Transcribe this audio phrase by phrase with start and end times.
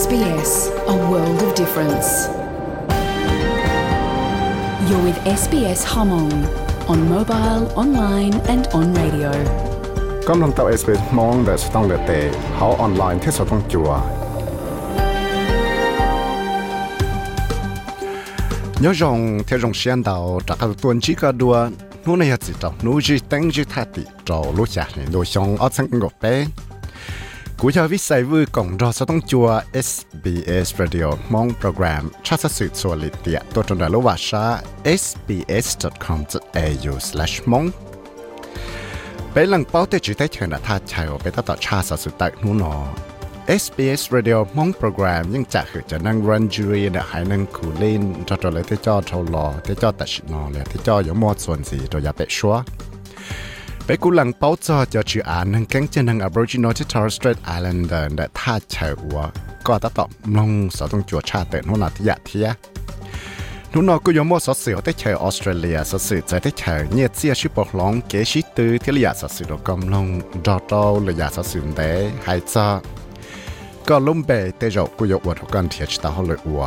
[0.00, 0.52] SBS,
[0.94, 2.08] a world of difference.
[4.88, 6.32] You're with SBS Hmong
[6.92, 9.32] on mobile, online, and on radio.
[10.28, 12.10] กำลังตับ SBS มองแต่สต้องเลเต
[12.54, 13.90] เขาออนไลน์ที่สต้องจัว
[18.84, 21.54] ยอจงเที่ยงเชียนดาวจากการตัวจีก็ดัว
[22.06, 26.34] นู้นเนี่ยจิตจนู้จีตั้งจีทัดติจอรู้จักเนี่ยโดยชงเอาสังกบเป้
[27.63, 29.47] กูจะวิสัยวิกงรอสต้องจัว
[29.87, 34.45] SBS Radio มองโปรแกรมชาติสื่อส่วนลิเดียตัวจนดาลว่าชา
[35.01, 37.67] sbs.com.au/mong
[39.31, 42.75] เป็นหลังเป้าแต่จีได้เชิญท่าชายไปตั้งต่อชาติสุดตักนูนอ
[43.61, 52.55] SBS Radio มองโปรแกรมยังจะคือจะนั่งรันจูรีนี่ยหายนั่งคูลินจอจอเลยที่จอดทลอที่จอดตัดชินอเลยที่จออยู่มอดส่วนสีตัวยาเป็ดชัว
[54.03, 59.19] กูหลังเป้าจอจะชื่ออานังแก๊งเจนัง Aboriginal ที่ทอร์สเตรทไอแ Islander แลท่าเฉวัว
[59.67, 62.47] ก็ตัดต่อบมงสต้งจัวชาเตนหัวนาทิยะเทีย
[63.73, 70.05] นูนอกูยอมอสเสียวได้เชอออสเตรเลียสัสื่ใจได้เชอเนี่ยเสียชิปอกลองเกชิตือที่ระยะสสื่อดกำลง
[70.45, 71.91] ดอโตอระยาสัสื่ได้
[72.25, 72.67] หายจอ
[73.87, 76.63] ก็ลุ่มเบยเตจอกูยกวัดกันเทียชตาฮอลยอัว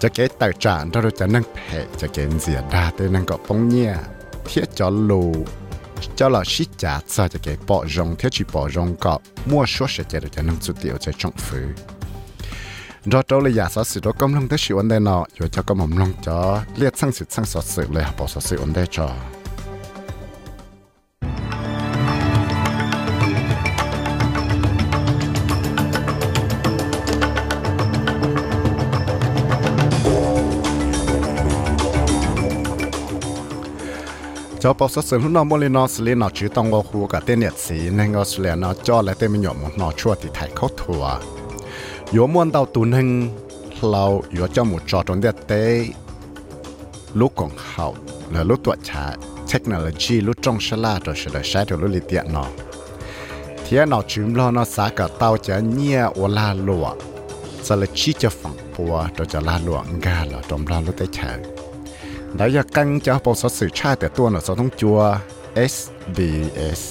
[0.00, 1.58] จะเกตตจานเราจะนั่งเพ
[2.00, 3.92] จะเกณฑ์เสียดาเตนั่งก็ปงเนี่ย
[4.44, 5.24] เทียจอลู
[6.16, 9.66] cho là xí chả sợ cho cái bỏ rong theo chỉ bỏ rong có mua
[9.66, 11.66] số sẽ chạy được cho nông chút tiểu cho trong phứ
[13.04, 15.24] đó đâu là giả sử sự đó công nông tới sự vấn đề nọ.
[15.38, 18.58] Rồi cho công nông cho, liệt sang sự sang sở sự lại bỏ sở sự
[18.60, 19.10] vấn đề cho.
[34.62, 37.06] cho bao sát sinh nó mua lên nó xử lý nó chỉ tông ngô khu
[37.06, 39.92] cả tên nhật sĩ nên ngô xử lý nó cho lại tên mình nhộn nó
[39.92, 41.08] chua thì thải khó thua
[42.12, 43.30] yếu muốn đào tùn hình
[43.80, 45.86] lâu yếu cho một trò trốn đẹp tế
[47.14, 47.96] lúc còn hậu
[48.30, 49.16] là lúc tuổi trả
[49.52, 52.46] technology lúc trong sá la rồi sẽ lại sai được lúc lý tiện nó
[53.68, 56.94] thế nó chìm lo nó xả cả tao chả nhẹ ô la lụa
[57.62, 60.94] sẽ là chi cho phẳng bùa rồi cho la lụa ngà là trong la lúc
[60.98, 61.61] tới chàng
[62.35, 64.99] แล้วอยากกังจะปสสื่อชาแต่ตัวหนอสต้องจัว
[65.73, 66.81] SBS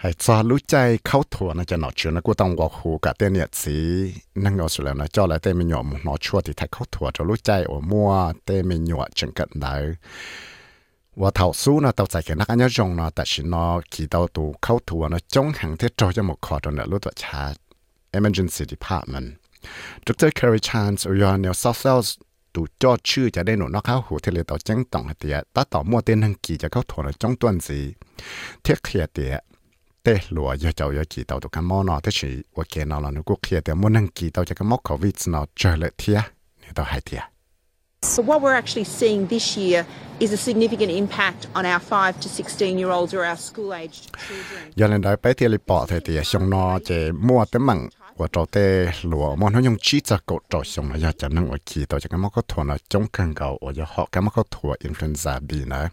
[0.00, 3.76] ให้จอรู้ใจเข้าถั่วนะจะหนอเชื่อนะกูต้องบอกหูกับเต้เนี่ยสี
[4.44, 8.10] นั่งเอาสุดแล้วนะจอแล้วเต้ไม่หยอมหนอชั่วที่ไทยเข้าถั่วจะรู้ใจโอ้มัว
[8.44, 9.74] เต้ไม่หยวจังกันได้
[11.21, 17.55] ว่าเท่าสู้นะเต่าใจแค่นักอันยจงนะแต่ชินอขี่เต่าตัวเข้าทัวนะจงหังที่จอจะหมดคอตอนนั้นรู้ตัวชาร์จ
[18.17, 19.27] emergency department
[20.05, 21.99] ดรแคร์ริชานส์อยู่ในเซอฟเซล
[22.53, 27.79] ตูจอดชื่อจะได้หนุนนอกข้าหูเทเลต่อจังต่องเตียตาต่อมัวเต้นทังกี่จะเข้าถวนะจ้งต้นสี
[28.61, 29.33] เทียเขียเตีย
[30.03, 36.19] เตะหลัวยาเจ้ายากี่เต่าตุกันมอนอเทชีว่าเกนอลนุกุเขียเตียมัวนังกี่เต่าจะกันมอกโควิดนอเจอเลยเทีย
[36.59, 37.21] เนี่ยต่อหายเตีย
[38.01, 39.85] So what we're actually seeing this year
[40.19, 44.11] is a significant impact on our 5 to 16 year olds or our school aged
[44.27, 44.71] children.
[44.75, 47.89] giờ lên đấy bé thì lịch bỏ thì thì xong nó chỉ mua tới mặn
[48.17, 51.27] của trò tê lúa mà nó dùng chỉ cho cột trò xong nó giờ cho
[51.29, 53.83] năng ở kỳ tàu cho cái mốc có thua nó chống căng cầu ở giờ
[53.87, 55.89] họ cái mốc có thua influenza bị nữa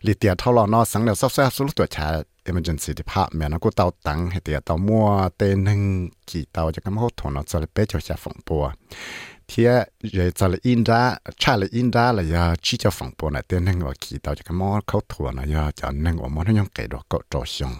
[0.00, 3.50] lịch tiệt thâu lò nó sáng đều sắp xếp số lúc tuổi trẻ emergency department
[3.52, 7.16] nó cũng tàu tăng hay tiệt tàu mua tên hưng kỳ tàu cho cái mốc
[7.16, 8.72] thua nó cho bé cho xa phòng bùa
[9.48, 9.64] thì
[10.02, 13.30] giờ cho là in ra cha là in ra là giờ chỉ cho phòng bộ
[13.30, 16.16] này tên hưng ở kỳ tàu cho cái món khẩu thua này giờ cho nên
[16.16, 17.74] ở món nó dùng cái đó cột trò xong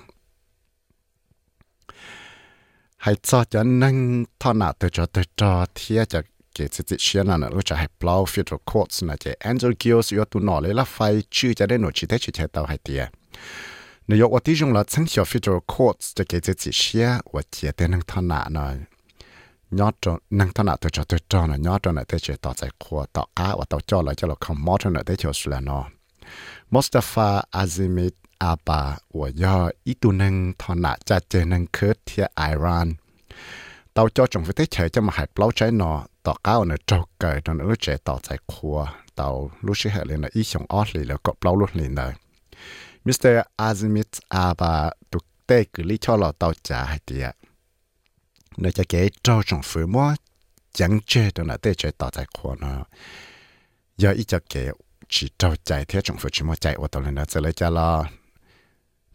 [2.96, 6.22] hay cho cho nên thọ nào từ cho từ cho thì cho
[6.54, 10.12] cái sự chỉ xuyên là nó cho hay blow federal courts này cái Angel Gills
[10.12, 12.66] yếu tụ nọ lấy là phải chữ cho đến nổi chỉ thế chỉ thế tao
[12.66, 13.08] hay tiệt
[14.08, 17.42] nếu có tí dùng là chính hiệu federal courts cho cái sự chỉ xuyên và
[17.50, 18.70] chỉ tên năng thọ nào nó
[19.70, 22.36] nhót cho năng thân nào tôi cho tôi cho là nhót cho là thế chế
[22.36, 25.02] tạo giải khoa tạo cá và tạo cho là cho là không mót cho là
[25.06, 25.84] thế chế là nó
[26.70, 32.26] Mustafa Azimit Abba và do ý tu năng thọ nạ cha chế năng khớt thia
[32.36, 32.94] Iran.
[33.94, 36.76] Tạo cho chúng phải thế chế cho mà hạt lâu trái nó tỏ cao nó
[36.86, 40.42] trâu cởi nó nữa chế tạo giải khoa tạo lúc sẽ hệ lên là ít
[40.44, 42.12] chồng ót lì là có lâu lúc liền đấy
[43.04, 43.26] Mr.
[43.56, 47.36] Azimit Abba, tụt tê cứ lý cho là tạo trả hay tiệt
[48.56, 50.14] nó cho cái trâu trong phứ mua
[50.72, 52.84] chẳng chê đâu là tê chơi tỏ tại khó nó
[53.96, 54.68] giờ ít cho cái
[55.08, 57.52] chỉ trâu chạy thế trong phứ chỉ mua chạy ô tô lên nó sẽ lấy
[57.52, 58.04] cho lo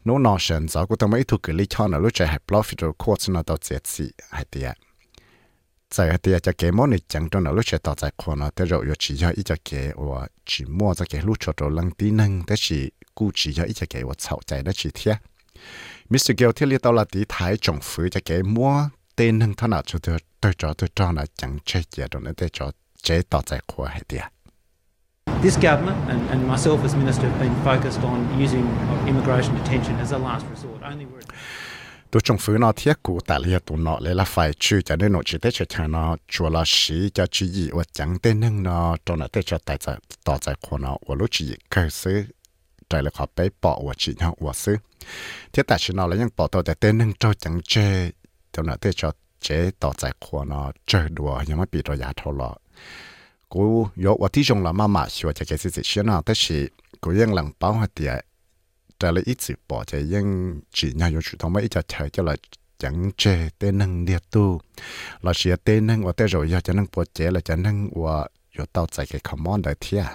[0.06, 2.50] nó nó sẵn giáo của tôi mấy thuộc cái lý cho nó lúc chạy hẹp
[2.50, 4.78] lo phi đồ khó nó tao chết gì hay tiệt
[5.90, 8.36] chạy hay tiệt cho cái món này chẳng đâu nó lúc chạy tỏ tại khó
[8.36, 11.54] nó tê rồi chỉ giờ ít cho cái và chỉ mua cho cái lúc cho
[11.58, 14.64] đồ lăng tí năng tê chỉ cú chỉ giờ ít cho cái và sau chạy
[14.64, 15.14] nó chỉ thế
[16.10, 16.32] Mr.
[16.38, 18.90] Gill thì lý tao là tí thái trong phứ cho cái mua
[19.20, 22.22] tên hằng thằng nào cho tôi tôi cho tôi cho là chẳng chết gì rồi
[22.26, 22.72] nên tôi cho
[23.02, 24.18] chết tạo giải khóa hay đi
[25.44, 28.66] This government and, and myself as minister have been focused on using
[29.06, 30.82] immigration detention as a last resort.
[30.82, 31.22] Only where
[32.12, 34.96] tôi trong phía nó thiết cụ tại liệt tụ nọ lấy là phải chữ cho
[34.96, 38.20] nên nó chỉ tết cho thằng nó chùa là sĩ cho chữ gì và chẳng
[38.20, 41.28] tên nâng nó cho nó tết cho tài giải tỏ giải khổ nó và lúc
[41.32, 42.24] chỉ cơ sư
[42.90, 44.78] trái là khó bế bỏ và chỉ nhau và sư
[45.54, 48.10] thiết tại chỉ nó là những bỏ tàu tại tên nâng cho chẳng chê
[48.52, 51.98] cho nên thế cho chế tỏ giải khoa nó chơi đùa nhưng mà bị rồi
[51.98, 52.34] giả thâu
[53.50, 56.34] cú yo và tí trong là mà mà sửa cho cái sự sự nào thế
[56.48, 56.68] thì
[57.02, 58.16] cú yên lặng bảo hạt địa
[59.00, 62.10] trả lời ít sự bỏ chạy yên chỉ nhà yo chủ động mấy cho chạy
[62.10, 62.24] cho
[63.18, 64.62] chế tên năng địa tu
[65.22, 67.90] là sửa tên năng và thế rồi giờ chẳng năng bỏ chế là chẳng năng
[68.04, 70.06] và yo tao chạy cái command đại thiệt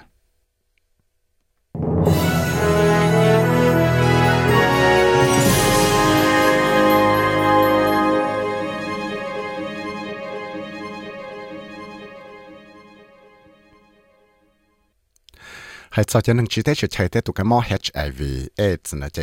[15.94, 18.20] ให้จะนึงชีเตชใช้เตตุกันมอ HIV
[18.60, 19.18] AIDS นะเจ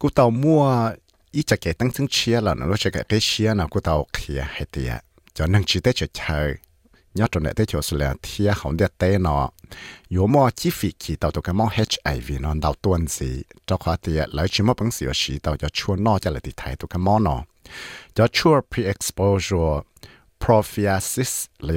[0.00, 0.64] กูเตามัว
[1.34, 4.92] อีจะเกตั้งถึงเชียแล้วนะรู้จักเกเชียนะกูเตาเคลียให้เตีย
[5.36, 6.38] จะนึงชีเตชใช้
[7.18, 9.46] ยอดตัวเนี่ยได้จสุดแล้วเทียของเดียเตเนาะ
[10.12, 13.30] อยู่มอจีฟิกีเตาตุกมอ HIV นาะเตาตัวสี
[13.66, 17.40] เจ้าขวาเตียแล้วชิมอปังเสีสีเตาจะชวนนอจะเลยติไทยตุกมอเนาะ
[18.16, 19.76] จะชัว pre-exposure
[20.42, 21.32] prophylaxis
[21.64, 21.74] หรื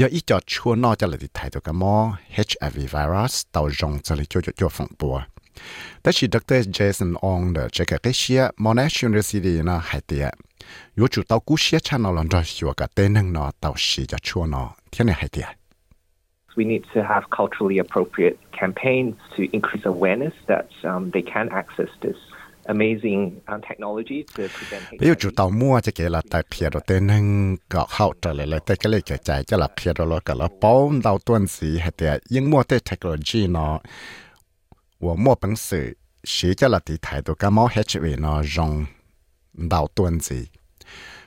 [0.00, 1.96] ยาอีจอดชัวนอจะเลยติดถ่ายตัวกันมอ
[2.48, 5.16] HIV virus เตาจงจะเลยจ่วยจ่อฟังปัว
[6.00, 10.26] แต่ชีดรเจสันองเดจะเกิดเชียมอนัชยูนิซิตีนะหายเตีย
[10.98, 15.48] ยูจูตากูเชียชานอลอนดอชัวกับเตนึงนอเตาชีจะชัวนอเที่ยนหายเตีย
[16.58, 21.90] We need to have culturally appropriate campaigns to increase awareness that um, they can access
[22.04, 22.18] this
[24.98, 27.56] bây giờ chủ tàu mua cho cái là tại phía đầu tiên nâng
[27.88, 31.00] hậu trở lại cái lấy cái chạy cho là phía đầu lo cả là bốn
[31.02, 33.80] đầu tuần gì hay là những mua technology nó
[35.00, 38.42] và mua bằng sự sĩ cho là thì thái độ cái máu hết chuyện nó
[38.42, 38.84] rong
[39.52, 40.46] đầu tuần gì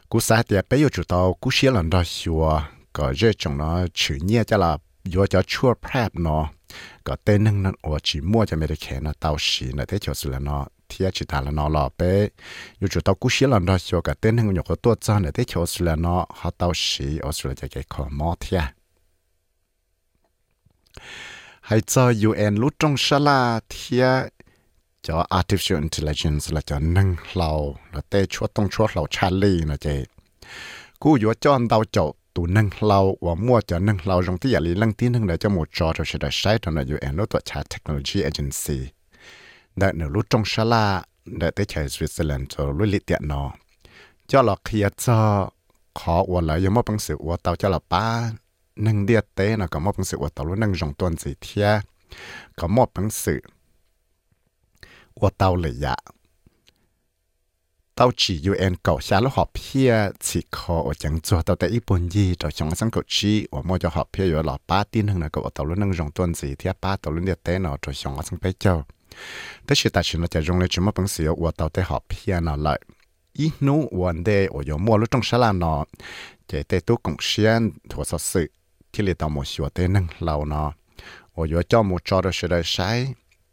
[0.09, 2.61] cú thì bây giờ chủ tàu cú xí lần đó xua
[2.93, 6.49] có rơi trong nó chữ nhia cho là do cho chua prep nó
[7.03, 7.71] có tên nâng nó
[8.03, 11.25] chỉ mua cho mấy cái nó, tàu xí nó, thế cho sự nó thiệt chỉ
[11.25, 12.27] thà là nó lọ bé
[12.81, 15.19] dù chủ tàu cú xí lần đó cho cả tên hàng nhục của tôi cho
[15.19, 18.63] này thế cho là nó họ tao xí ở sự cái khó mò thiệt.
[21.61, 24.33] hay cho UN lúc trong sa la thiệt,
[25.01, 29.77] cho artificial intelligence là cho nâng lầu là tê chúa tông chúa lầu Charlie là
[29.77, 30.05] chị
[30.99, 34.37] cú yếu cho anh tao chậu tụ nâng lâu và mua cho nâng lâu trong
[34.37, 36.81] tí lý lăng tí nâng để cho một trò rồi sẽ đã sai trong là
[36.81, 39.00] UN lúc tuổi cha technology agency.
[39.76, 43.52] đã nửa lúc trong sa la đã tới chạy Switzerland cho lúc lịch tiện nó
[44.26, 45.50] cho là khi cho
[45.94, 48.32] khó và lại giống một bằng sự của tàu cho là ba
[48.76, 51.34] nâng địa tế nó có một bằng sự của tàu lúc nâng dòng tuần gì
[51.40, 51.80] thia
[52.56, 53.40] có một bằng sự
[55.14, 55.96] của tàu lệ dạ
[57.94, 61.70] tàu chỉ UN cầu xa lúc họ phía chỉ khó ở chẳng cho tàu tại
[61.70, 64.58] ít bốn gì rồi trong sáng cầu chi và mua cho họ phía ở là
[64.66, 67.24] ba tin hơn là cầu tàu lúc nâng dòng tuần gì thia ba tàu lúc
[67.24, 68.74] địa tế nó rồi trong sáng bây giờ 但是但是呢，在用来什么本事我到底好偏了来。
[68.74, 68.99] 一努วันเด我有摸了中啥
[69.65, 72.79] แต่ชิตาชินจะยงเลยจมปังเสียว่าเตาแต่หอบเพียนอเลย
[73.39, 75.75] อีนูวันเดโอยมัวลุจงชลานอ
[76.47, 78.43] เจเตตุกงเชียนถัวสสึ
[78.91, 80.63] ที่เลตอมชัวเตนังเรานอ
[81.33, 82.89] โอยเจ้ามูจอดเฉยใช้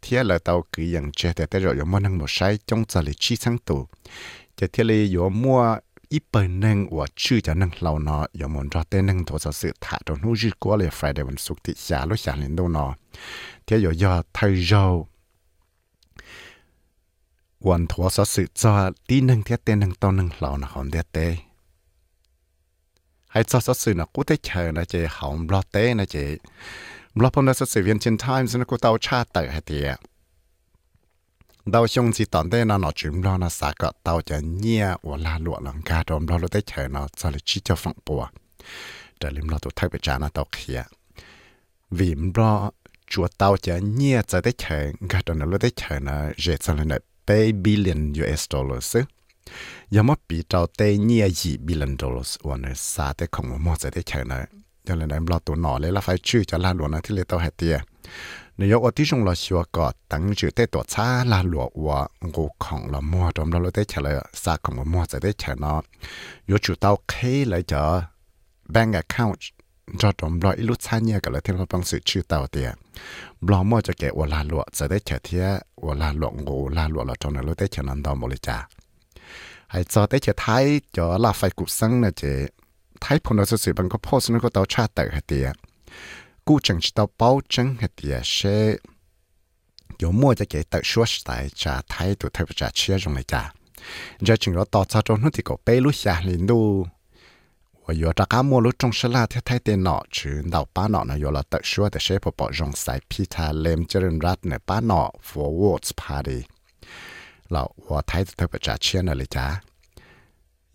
[0.00, 3.78] เทียเลยเกือยงเจแต่แต่เรายมัวงหมดใช้จงจะเลยชี้งตู
[4.56, 5.60] เจเทเลยยมัว
[6.12, 12.90] อีเปินึงว่าชื่อจะนั่งเราเนาะอย่ารอเต้นนึงโทรศัถ่าตรงนู้นยืกัเลยไฟเดวันสุกติชาลุชาลินดนาะ
[13.64, 14.84] เที่ยวย่อไทยเจ้า
[17.66, 18.72] วันทวสสืจอ
[19.08, 21.18] ตีหนึ่งเทียเตนึงตอนหนึ่งเหล่านะหอมเดียเต
[23.32, 26.16] ให้จอสสืนะกูได้เชอนะเจหอมบลอเตนะเจ
[27.16, 29.88] บลอพมนะสสืเวียนเชนไทม์สนะกูเตาชาเตอให้เตีย
[31.72, 38.22] ดาชงจีตอนเด้นอนจุมรอนะสาก็เตาจะเงียวัวลาลวหลังกาโดนบลอรได้เชอนะจอลิชิจะฝังปัว
[39.18, 40.80] แต่ลิมรอตัวทักไปจานะเตาเขีย
[41.98, 42.52] วิมรอ
[43.10, 44.80] จัวเตาจะเงียจะได้เชอ
[45.12, 47.30] กาโดนรได้เชอนะเจจะเลย ป
[47.64, 48.92] บิลเลียนยูเอสดอลลาร์ส
[49.94, 54.44] ยามาปีเราเตเนี่ยยี่บิลลิออนดอลลาร์สวันนี้สาแต่ของมอจะได้เข่งเลย
[54.86, 57.76] ยังเลยนั้นเราตัวหน่อเลยระไฟชื่อจะลาหลวนะที่เลยเตาแฮเตีย
[58.58, 61.98] นายกอที่ชงเราชัวกอดตั้งชื่อเตตัวช้าลาหลวว่า
[62.34, 65.80] งูของเรามัวดมเราได้เข่งเลยสาของมอจะได้เข่งเนาะ
[66.50, 67.12] ยกชื่อเต้าเค
[67.48, 67.84] เลยเจอ
[68.74, 69.42] bank account
[70.00, 72.68] จอดอมลออีลุชันเนี่ยกับเราเทียบปังสือชื่อเต่าเตีย
[73.46, 75.46] บลอมอจะแก่วลาหลวจะได้เฉเทีย
[75.84, 78.58] วลาหลวงโกลาหลวเราจงนั้นเราได้เฉนันดอมบริจา
[79.70, 80.64] ไอจอได้เฉท้าย
[80.96, 82.22] จอลาไฟกุบซังนะเจ
[83.04, 85.46] ท้ายพนเราสื่อบังก็โพสนั่นก็เต่าชาติเต่าเตีย
[86.46, 88.38] กูจังชิตาเป้าจังเหตียเช
[90.02, 91.30] ยมัวจะเก่ตักชัวสไต
[91.62, 93.42] จาไทยตัวเทพจ่าเชื่อจงเลยจ้า
[94.26, 96.60] จะจึงเราต่อจาจนหุ่นที่ก็เปรู้ชาลินดู
[97.90, 106.38] ว่าอยู่ตะก้ามัวรู้จงชลาเทไทยเตนอชื่อดาป้าหนอนะอยู่ละะชัวแต่เชฟปอจงสายพิธาเลมเจริญรัตน์เนี่ยป้าหนอ for words party
[107.50, 109.46] เราว่าไทยเธอประจาเชียนเลยจ้า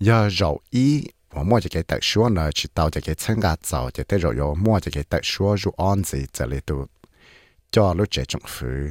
[0.08, 0.86] ย่อเจ้าอี
[1.34, 6.84] ว่ามั่วจะเกิดตะชัวเนอชิตาวจะเกิดเชิงกาเจ้าจะเตรอยมัวจะเกิดตะชัวรูออนสิจะเลตัว
[7.74, 8.84] จอรู้เจงฟื้น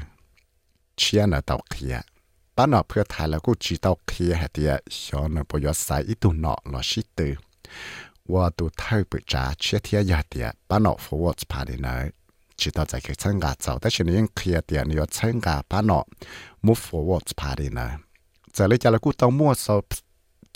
[0.99, 1.97] เชียนเนอตาเขีย
[2.57, 7.29] ป้าหนอเพื่อไทยแล้กูจีเตาเคียเดียชอนปยศสาอีตุนอลอชิตื
[8.33, 11.95] ว่าตัวเท่าปุจ้าเชื่อเทียยาเดียปานอฟวอสพาดีเนอ
[12.59, 16.01] จิตต่อใจคือเชงกาจ้าแต่ฉันยังเคลียเดียนี่ว่เชงกาปานอ
[16.67, 17.87] มูฟวอสพาดีเนอ
[18.57, 19.83] จะเลยจะละกูต้องมั่วสอบ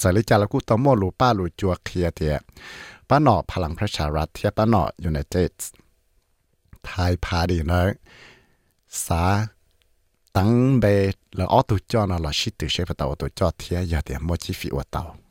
[0.00, 2.34] จะเลยจะละกูต้องมั่วลูป้าลูจัวเคลียเดีย
[3.08, 5.52] ปานอพลังประชารัฐเทียปานอยูไนเต็ด
[6.84, 7.82] ไทยพาดีเนอ
[9.04, 9.22] สา
[10.36, 10.84] ตั้งเบ
[11.38, 15.25] ลออตุจอนอลอชิตุเชฟตาวตุจอเทียยาเดียมอจิฟิวตาว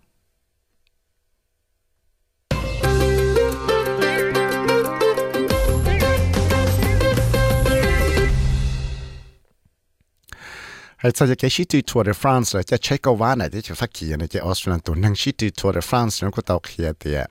[11.06, 17.30] 还在这个西地 Tour de France 这 Checkovana 的就发起呢，这 Austrian 都能西地 Tour de France 能够到起的，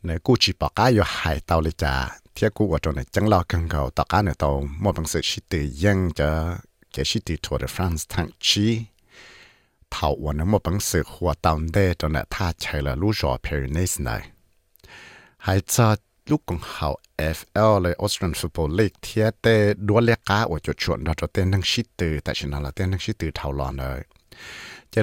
[0.00, 6.58] 那估计把家有海到了家，铁骨我中呢长老更高，大家呢到莫本是西地应着
[6.90, 8.86] 这西地 Tour de France ทั้งชี
[9.90, 14.08] เผาวันนั้น莫本是หัวตอนเดตอนนั้น他ใช้了ลูกจอเพอร์เนสไน
[15.36, 15.98] 还在。
[16.26, 21.04] lúc còn học FL là Australian Football League, thì tê đua lẽ cá ở chỗ chuẩn
[21.04, 23.12] đó, cho tên năng sĩ từ, tại chỗ nào là tên năng sĩ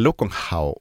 [0.04, 0.74] lúc còn học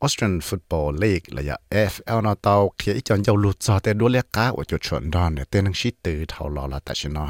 [0.00, 3.98] Australian Football League là giờ FL nó tao khi ấy chọn dầu lụt cho tên
[3.98, 6.94] đua lẽ cá ở chỗ chuẩn đó, để tên năng sĩ từ thảo là tại
[6.98, 7.26] chỗ nào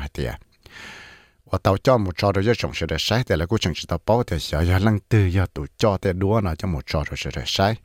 [1.58, 3.98] tao cho một trò rồi chồng sẽ để sai thì là cô chồng chỉ tao
[4.22, 7.32] thì giờ giờ lăng từ giờ tụi cho tên đua nó cho một trò rồi
[7.36, 7.76] để sai.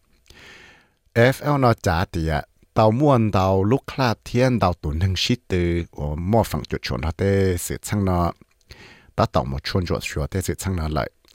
[1.13, 2.44] FL nó trả thì à,
[2.75, 2.90] lại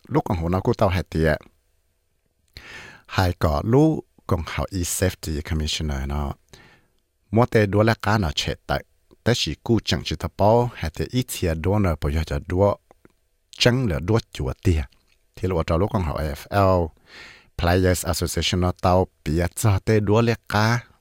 [0.07, 1.37] lúc còn hồ nó cũng tao hạt tiệt
[3.05, 6.33] hai có lúc còn học e safety commissioner nó
[7.31, 8.83] mua để đua là cá nó chết tại
[9.23, 12.81] 但是古正是他包还得一天多呢，不要叫多，
[13.51, 14.83] 整了多久的。
[15.35, 15.51] ที่เ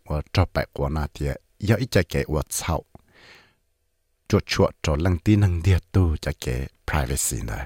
[0.09, 1.31] ว่าจะไปกว่านาเดีย
[1.69, 2.75] ยอีจะเกว่าเช่า
[4.29, 6.45] จวดชวจอลังตีนังเดียตัวจะเก
[6.87, 7.61] privacy นะ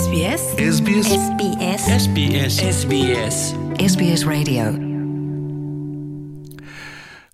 [0.00, 0.42] SBS
[0.74, 3.36] SBS SBS SBS SBS
[3.90, 4.64] SBS Radio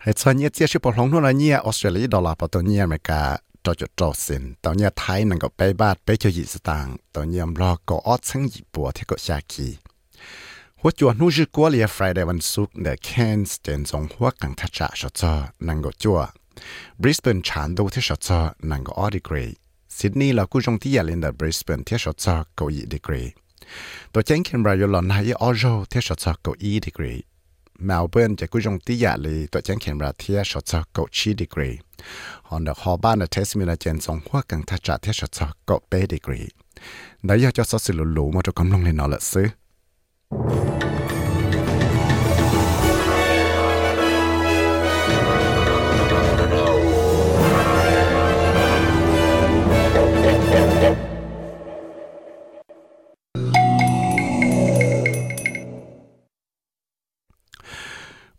[0.03, 3.23] ให้ชวนเนี้ยเจ้าชิบหลงนู่นเนี่ยออสเตรเลียดอลลาร์ปตัวนี่อเมริกา
[3.65, 9.69] จอจดจอสินตอนเนี้ยไทยนั่งก็ไปบ้านไปเจอยี่สตางค์ตอนเนี่ยรอก็ออดทั้งญี่ปุ่ที่ก็ชาคี
[10.83, 15.35] หัวจวนนู่นคือกว่าเลียฟรายเดย์วันศุกร์เดอะแคนส์เจนจงหัวกังทัชจะชดจอ
[15.69, 16.21] นั่งก็จัว
[17.01, 19.45] บริสเบนชานดูที่ชดจอนั่งก็ออดีกรี
[19.97, 23.23] ซิดนีย์เรากู้จงที่ยาเล่นเดอะบริสเบนที่ชดจอก็ยี่ดีกรี
[24.13, 27.15] ตัวเจงเคนบรายอลอนให้ออโรที่ชดจอก็ยี่ดีกรี
[27.89, 31.71] Melbourne จะกู้จงที่ยาลยตัวเจงเคนบราเที่ชดจอก็ชีดีกรี
[32.49, 36.41] ฮอนเดอร์ฮอบ้านเดอะเทสมิลาเจนจงหัวกังทัชจะที่ชดจอก็เปดีกรี
[37.29, 39.49] นายจะสอสิลุลุมาจะกำลังเล่นนอละซื้อ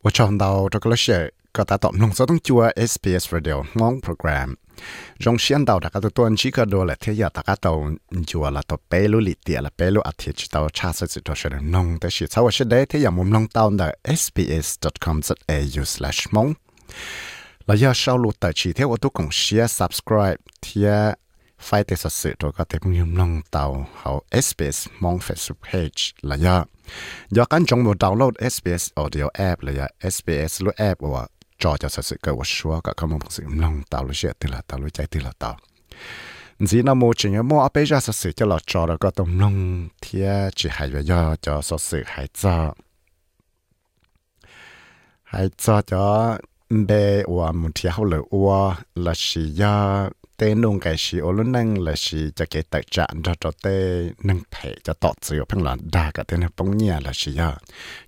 [0.04, 4.54] 我唱到这个是个大岛弄所东做 SBS Radio 蒙 program，
[5.24, 7.74] จงเชียนดาวตะกัตตัวนี้ก็ดูแลเทียตะกัตตัว
[8.29, 13.83] จัวละตัวเปลุลิเตียละเปลุอาทิตย์ตัวชาติสิตัวเชนนงแต่ชิดสาวเชเดที่ยามุมลงตาวน์ด
[14.19, 16.50] sbs.com.au/mong
[17.65, 20.89] แล้วยาชาวลูตัดชีเทวตุกงเชีย subscribe เทีย
[21.65, 23.63] ไฟเตสสื่อตัวก็เต็มยุมลงเตา
[23.98, 24.09] เขา
[24.45, 25.95] SBS มองเฟสบุ๊คเพจ
[26.27, 26.57] และยา
[27.33, 31.24] อยากันจงบดาวน์โหลด SBS Audio App ละยะ SBS รู้แอปว่า
[31.59, 34.49] cho cho sự cái của số cả các mong sự lòng tạo lối sẽ từ
[34.49, 35.57] là tạo lối chạy từ là tạo
[36.67, 39.87] chỉ nó mua chuyện mua bây giờ sự cho là cho đó có tông lòng
[40.01, 40.23] thì
[40.55, 42.73] chỉ hay về do cho sự hay cho
[45.23, 46.37] hay cho cho
[46.69, 51.31] bé và một thì hậu lửa và là chỉ do tê nông cái gì ô
[51.31, 55.15] lúc năng là chỉ cho cái tài trạng cho cho tê năng phải cho tọt
[55.21, 57.57] sự phăng là đa cái tên bông nhà là chỉ do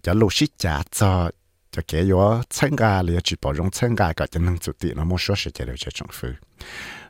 [0.01, 1.31] cho lúc sĩ trả cho
[1.70, 6.26] cho cái yo参加了去保证参加个就能做的，那么说是这了这政府。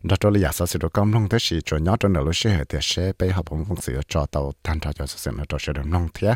[0.03, 2.65] đó cho lý do sự công nông thế sự cho nhỏ cho nó lúc sẽ
[2.69, 5.59] thì sẽ bị học phong phong sự cho tàu thanh tra cho sự nó cho
[5.59, 6.35] sự được nông thế.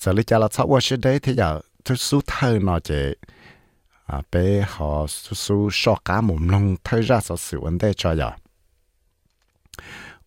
[0.00, 3.14] giờ lý cho là sau quá đấy thì giờ thứ số thơ nó chỉ
[4.06, 7.92] à bé họ số số so cá mồm nông thơ ra sự sự vấn đề
[7.96, 8.32] cho giờ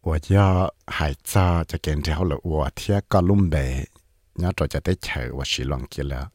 [0.04, 3.88] 我要孩子就跟条路，我贴个龙背，
[4.34, 6.32] 然后就得吃，我是忘记了。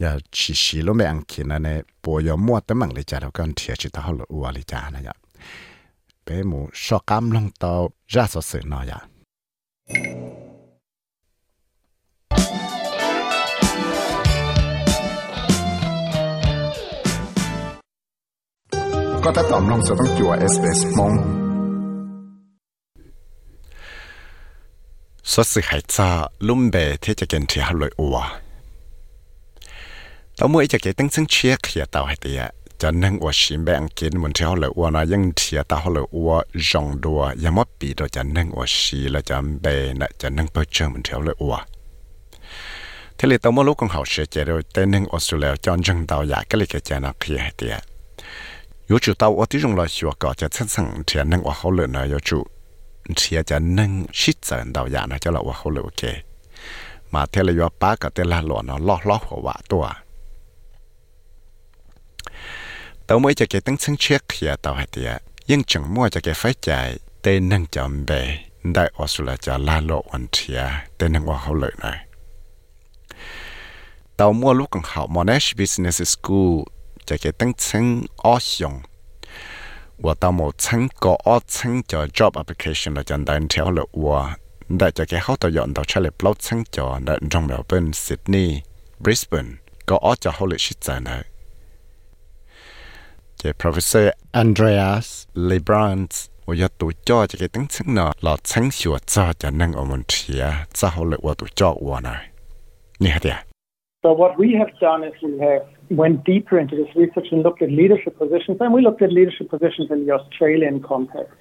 [0.00, 5.14] อย่าชิชิลงไปอังกฤษนะเนี่ยปวยมัวตั้มั่งเลยจ้าเราก็เถียชิตาหลอัวเลยจ้านะยะ
[6.22, 7.72] เป้หมูชอกำลังตา
[8.14, 9.00] ราสสื่อนอยะ
[19.22, 21.12] ก็ถ้าตอมลงสต้องจัวเอสเอสมง
[25.32, 26.08] สสือหายจ้า
[26.46, 28.43] ลุ่มเบเทจะเกนเทียหลอยอัว
[30.37, 41.59] tao mua cho cái tăng sinh chia kia tao hay tiệt cho nên 我是别见门条了，我那用铁到好了，我用多也没比到，就能我是了，就别那就能不挣门条了我。
[43.17, 46.25] thế là tao mua lúc con học sẽ chạy rồi tên nên Australia cho dân tao
[46.25, 47.83] giả cái lịch cái chạy nó kia hay tiệt
[48.87, 51.51] yếu chủ tao ở tí trong là sửa có cho sẵn sàng thì nên ở
[51.55, 52.43] hậu lửa này yếu chủ
[53.15, 56.13] thì cho nên shit giờ tao giả nó cho là ở hậu lửa ok
[57.11, 59.89] mà thế là yếu ba cái tên là lọ nó lo lo của vợ tôi
[63.06, 66.08] tao mới cho cái tăng sinh check kia à, tao hạt tiệt nhưng chẳng mua
[66.08, 70.64] cho cái phải chạy tên nâng chậm bề đại Australia cho la lộ vấn thia
[70.98, 72.06] tên nâng qua hậu lợi này.
[74.16, 76.60] Tao mua lúc còn học Monash Business School,
[77.06, 78.80] cho cái tăng sinh ở dùng
[79.98, 83.86] và tao một sinh có ở sinh cho job application là cho đại theo lợi
[83.92, 84.36] và
[84.68, 87.92] đại cho cái hậu tao dọn tao trả lời blog sinh cho đại trong Melbourne,
[87.92, 88.62] Sydney,
[88.98, 89.48] Brisbane,
[89.86, 91.24] có ở cho hậu lợi shit này.
[93.43, 102.11] cái professor Andreas Lebrans 我要读教这个等层呢，老成学者就能我们提啊，之后来我读教我呢，
[102.97, 103.29] 你看的。
[104.01, 107.61] So what we have done is we have went deeper into this research and looked
[107.61, 111.35] at leadership positions, and we looked at leadership positions in the Australian context.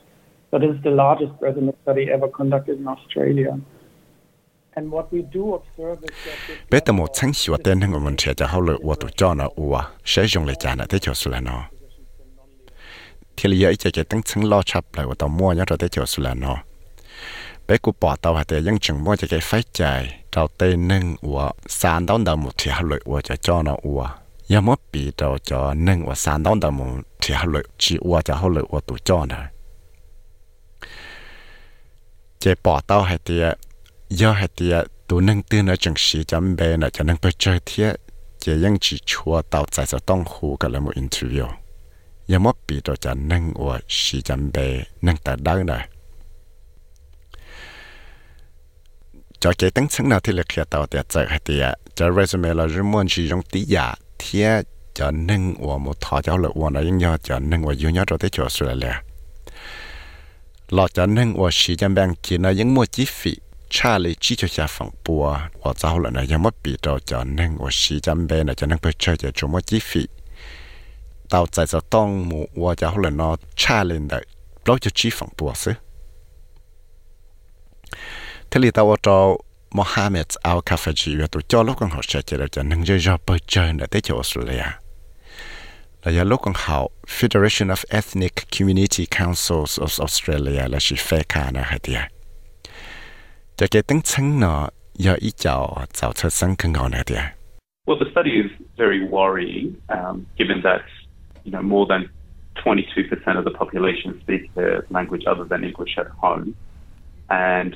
[0.51, 3.61] So this is the largest resume study ever conducted in Australia.
[4.75, 10.85] And what we do observe is that this 别的么成学的那我们提就好了，我读教呢我，谁用来讲呢？
[10.89, 11.65] 这就是了呢。
[13.37, 15.89] thì lý do cái tăng chứng lo chấp lại của tàu mua nhớ rồi tới
[15.89, 16.57] chỗ số là nó
[17.69, 21.53] bé cụ bỏ tàu hạt thì chừng mua cái phải chạy tàu tây nâng của
[21.67, 24.11] sàn đón đầu một thì hà lợi của cho cho nó của
[24.49, 26.85] giờ mất bị tàu cho nâng của sàn đón đầu một
[27.21, 29.47] thì hà lợi chỉ của cho hà lợi của tụ cho này
[32.41, 33.41] cái bỏ tàu hạt thì
[34.09, 34.73] giờ hạt thì
[35.09, 38.01] tụ nâng tư nó chừng sĩ chấm bé nó cho nângไปchơi thiệt
[38.45, 41.49] cái ยัง chỉ chua tàu tại sao tông hồ cái là một interview
[42.33, 44.57] ยังมปีตัวจะนั่งว่าสีจำเบ
[45.07, 45.81] นั่งแต่ได้นะ
[49.43, 51.65] จะเกิดตั้งชั้นนาที่เล็กเขียตัวแต่ใจให้เดีย
[51.97, 53.87] จะเรซูเมเราจะมุ่งชียงตียา
[54.19, 54.49] เทีย
[54.99, 58.95] จะนั่งว่ามุทอเจ้าหรือว่านะยังยอจะนั่งว่าอยู่ยอดตัวที่จะสุดเลย
[60.75, 63.33] เราจะนั่งว่าสีจำแบงกินนะยังมั่วจีฟี
[63.75, 65.25] ชาเลยจีจะจะฝังปัว
[65.61, 70.03] ว่าเจ้าหรือนะยังมปีตัวจะนั่งว่าสีจำเบนะจะนั่งไปเจอจะจุมั่วจีฟี
[71.34, 74.26] tao chạy cho tông mù và cho là nó cha lên đấy
[74.66, 75.72] lâu cho chi phẳng bùa sư
[78.52, 79.38] thế thì tao cho
[79.72, 83.00] Mohammed Al Kafaji và tôi cho lúc con học sẽ chơi là cho nâng dây
[83.00, 84.66] do bơi chơi để tới chỗ Australia
[86.04, 91.22] là giờ lúc con học Federation of Ethnic Community Councils of Australia là chỉ phê
[91.30, 92.02] cả nè hay tiệt
[93.58, 97.24] cho cái tính chân nó giờ ý cháu cháu thật sân khăn ngọn nè tiệt
[97.88, 100.82] Well, the study is very worrying, um, given that
[101.44, 102.10] you know, more than
[102.56, 106.54] 22% of the population speak a language other than English at home.
[107.30, 107.76] And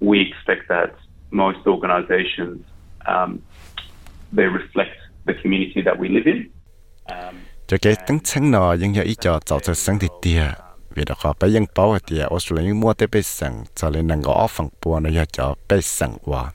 [0.00, 0.90] we expect that
[1.30, 2.64] most organizations,
[3.06, 3.42] um,
[4.32, 6.50] they reflect the community that we live in.
[7.08, 7.34] Um,
[7.66, 10.42] cho cái tính chân nó những nhà ý cho cháu thật sinh thì tiệt
[10.90, 14.22] vì đó họ bây giờ bảo thì Australia mua tới bây giờ cho nên năng
[14.22, 16.52] gõ phần bùa nó cho bây giờ qua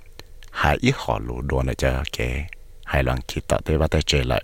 [0.52, 2.46] hai ít họ lù đồ nó cho cái
[2.86, 4.44] hai lần khi tạo tới và tới chơi lại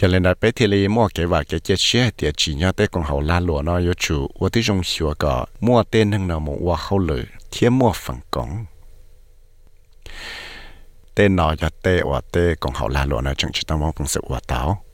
[0.00, 2.72] cho nên đại bé thì lấy mua cái và cái chết xe thì chỉ nhớ
[2.72, 6.12] tới con hậu la lụa nó yếu chủ và tới dùng sửa cả mua tên
[6.12, 8.64] hơn nào một hoa hậu lử thiên mua phần cổng.
[11.14, 13.92] Tên nó cho tê và tê, con hậu la lụa nó chẳng chỉ tao mong
[13.92, 14.84] con sự và táo.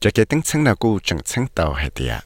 [0.00, 2.24] Cho cái tính sáng nào cũng chẳng sáng tàu hay tiệt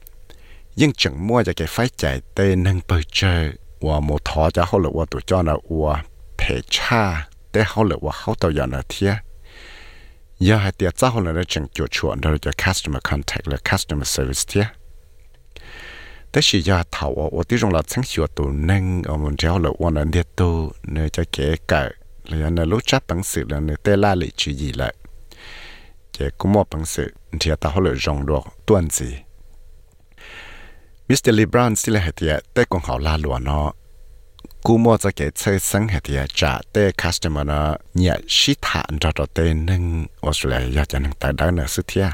[0.77, 4.64] nhưng chẳng mua cho cái phải chạy tên nâng bơi chơi và một thọ cho
[4.68, 6.05] hậu lử và tụi cho nó và
[6.38, 9.14] phải cha, tê hậu lử và hậu tàu giờ nó thiệt
[10.44, 14.09] giờ hai tiệt giáo hội là chẳng kiểu chuẩn đó là customer contact là customer
[14.09, 14.64] service thế
[16.33, 19.59] thế thì giờ thảo ở tiêu dùng là sáng sửa tổ nâng, ở một chỗ
[19.59, 21.90] là quan là địa tô nơi cho kể cả,
[22.24, 24.94] là nơi lúc chấp bằng sự là nơi tê la lì chú gì lại.
[26.12, 29.16] Chỉ cũng một bằng sự, thì ta họ lựa rong được, tuần gì.
[31.09, 31.31] Mr.
[31.31, 33.72] LeBron xin là hệ tiệt tới con họ la lụa nó.
[34.65, 37.62] กูมัวจะเกิดเชื่อสังเหตุจะเต้ customer นะ
[37.95, 39.84] เนี่ยชิถานจะตัวเต้นึง
[40.23, 42.08] ออสเตรเลียอยากจะนึงแต่ได้เนสุดที่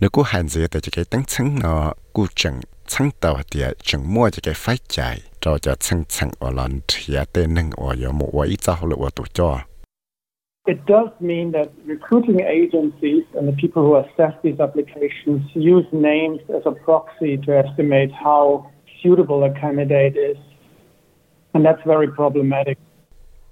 [0.00, 1.84] นึกกูหันเสียแต่จะเกิดตั้งชั้งเนาะ
[2.16, 2.54] กูจัง
[2.92, 4.98] ชั้งตัวเดียจังมัวจะเกิดไฟใจ
[5.40, 9.50] เราจะชั้งชั้งอลันเทียเต้นึงออยมัวอีจ้าหรือว่าตัวจ้อ
[10.74, 15.40] It does mean that recruiting agencies and the people who assess these applications
[15.74, 18.42] use names as a proxy to estimate how
[19.05, 20.37] suitable a candidate is.
[21.53, 22.77] And that's very problematic,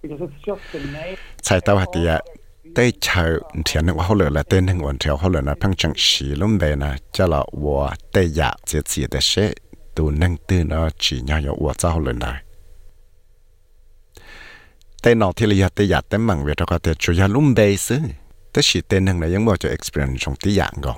[0.01, 1.17] because it's just the name.
[1.41, 3.25] Sai chào,
[3.65, 6.25] thiền nước hậu lửa là tên hưng ổn theo hậu lửa là phăng chẳng xí
[6.25, 9.53] lắm về nè cho là wo tây dạ chỉ chỉ để sẽ
[9.95, 12.43] tu nâng tư nó chỉ nhau nhau wo cho hậu lửa này
[15.03, 17.53] tây nọ thì là tây dạ tây mảng về đó có thể chủ yếu lắm
[17.53, 17.99] về xứ
[18.53, 20.95] tây chỉ tên hưng này vẫn bao giờ experience trong tây dạ rồi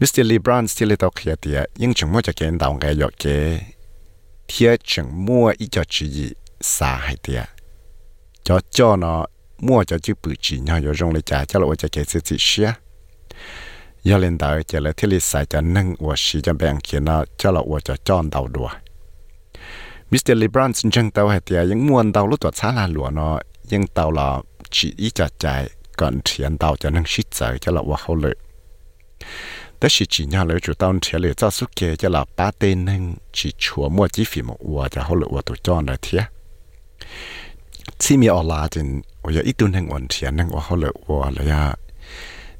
[0.00, 0.20] Mr.
[0.20, 3.66] LeBron still tao kia thì nhưng chúng mua cho cái đầu cái giờ cái
[4.48, 7.36] thì chúng mua ít cho chỉ xa hay thì
[8.44, 9.26] cho cho nó
[9.58, 12.20] mua cho chữ bự chỉ nhau giờ dùng lấy trả cho lợi cho cái sự
[12.20, 12.72] chỉ xia
[14.04, 17.00] giờ lên đầu cho là thì lấy xài cho nâng ở xí cho bạn kia
[17.00, 18.68] nó cho là ở cho chọn đầu đùa
[20.11, 23.35] มิสเตอร์ลีบรอนจังเตาเหตียยังมวนเตาลุตัวซาลาหลัวเนาะ
[23.71, 24.29] ยังเตาหลอ
[24.75, 25.45] จีอีจัดใจ
[25.99, 28.35] ก่อนเทียนเตาจะนั่งชิดใจจะหลับว่าเขาเลย
[29.77, 33.03] แต่ชีจีน่าเลยจุดเตาเทียเลยเจ้าสุเกจะลับป้าเต้นนึง
[33.37, 36.21] ฉีชัวมั่วจีฝีมอัวจะเขาเลยว่าตัวจอนเลยเทีย
[38.01, 38.87] ที่มีออลาจิน
[39.23, 41.63] ว่าอยาอีตัวนึงวันเทียนนึงว่าเขาเลยว่าเลยอะ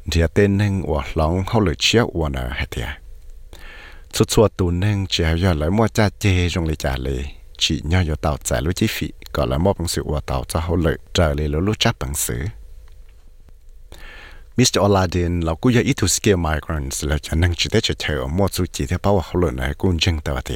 [0.10, 2.90] เทียเต้นนึงว่าร้องเขาเลยเชี่ยววันนะเฮีย
[4.32, 10.44] ชัวตัวนึงเจียวยอดเลยมั่วจ้าเจจงเลยจ่าเลย chỉ nhau yo tàu trả lũ chi phí gọi là một bằng sự của tàu
[10.48, 12.40] cho hậu lợi trở lại lũ lũ chắc bằng sự
[14.58, 14.82] Mr.
[14.82, 18.28] Aladdin là cũng giờ ít thu scale migrants là cho năng chỉ để cho theo
[18.28, 20.56] một số chỉ theo bao hậu lợi này cũng chân tàu thì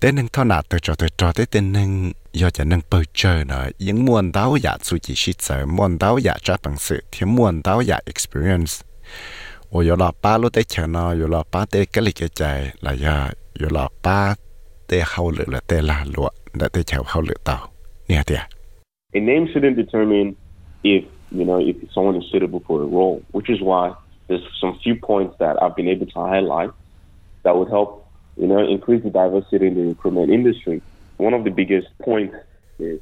[0.00, 3.02] tên nâng thọ nạt từ cho từ cho tới tên năng, do cho năng bầu
[3.14, 6.78] trời nữa những muôn đáo giả su chỉ sĩ sở muôn đáo giả cho bằng
[6.78, 8.72] sự thì muôn đáo giả experience
[9.70, 12.28] ô yo là ba lúc tới chờ nó yo là ba tới cái lịch cái
[12.28, 14.34] chạy là giờ yo là ba
[14.88, 17.68] tê hậu lửa là tê là lụa đã tê chào hậu lửa tàu
[18.08, 18.36] nè tê
[19.14, 20.34] A name shouldn't determine
[20.82, 23.90] if you know if someone is suitable for a role, which is why
[24.28, 26.70] there's some few points that I've been able to highlight
[27.42, 27.90] that would help
[28.36, 30.82] you know increase the diversity in the recruitment industry.
[31.16, 32.34] One of the biggest points
[32.78, 33.00] is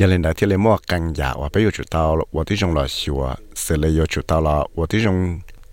[0.00, 2.02] ยันเลยนะที่เลยมั่วกังยาว่าไปอยู่จุดเตา
[2.34, 3.22] ว่าที่จงรอชัว
[3.60, 5.16] เสร็จเลยอยู่จุดเตาละว่าที่จง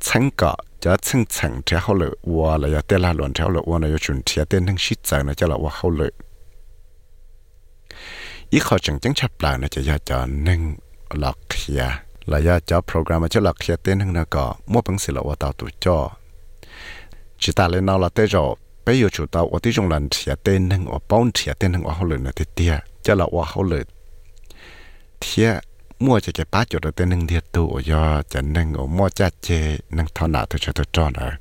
[0.08, 6.12] ชั้นเกาจะชั้นชั้นเท่าเลยว่าเลยเตล่าหลวนเท่าเลยว่าในอยู่จุดเทียเดินทั้งชิดใจนะจะละว่าเขาเลย
[8.52, 10.62] อีขอจังจังชับเปล่านะจะยาจะหนึ่ง
[11.20, 11.84] หลักเคลีย
[12.32, 15.98] ลายาจะโปรแกรมจะหลอกเคลียเต้นทั้งนั้นก็มั่วเป็นสิละว่าเตาตัวจ่อ
[17.42, 18.44] จิตาเลยนอละเตจอ
[18.84, 22.74] ไปอยู่จุดตาว่าที่จงรันเทียเต้นทั้งว่าป้อนเทียเต้นทั้งว่าเขาเลยนะเตี้ย
[23.06, 23.84] จะละว่าเขาเลย
[25.20, 25.60] thia,
[26.00, 29.10] mua cho cái bát chỗ đó tên nâng liệt tụ do cho nâng ở mua
[29.10, 31.32] cha chê, nâng thọ nào tôi cho tôi cho nữa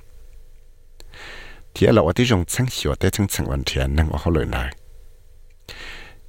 [1.75, 4.35] thia là ở tí dùng sáng hiểu tới chân chân vấn thiền nâng ở hậu
[4.35, 4.77] lợi này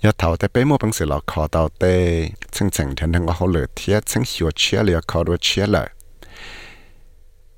[0.01, 3.27] do thầu tới bé mua bằng sự là khó tàu tê chân chân thiền nâng
[3.27, 5.89] ở hậu lợi thia sáng hiểu chia là khó đôi chia lại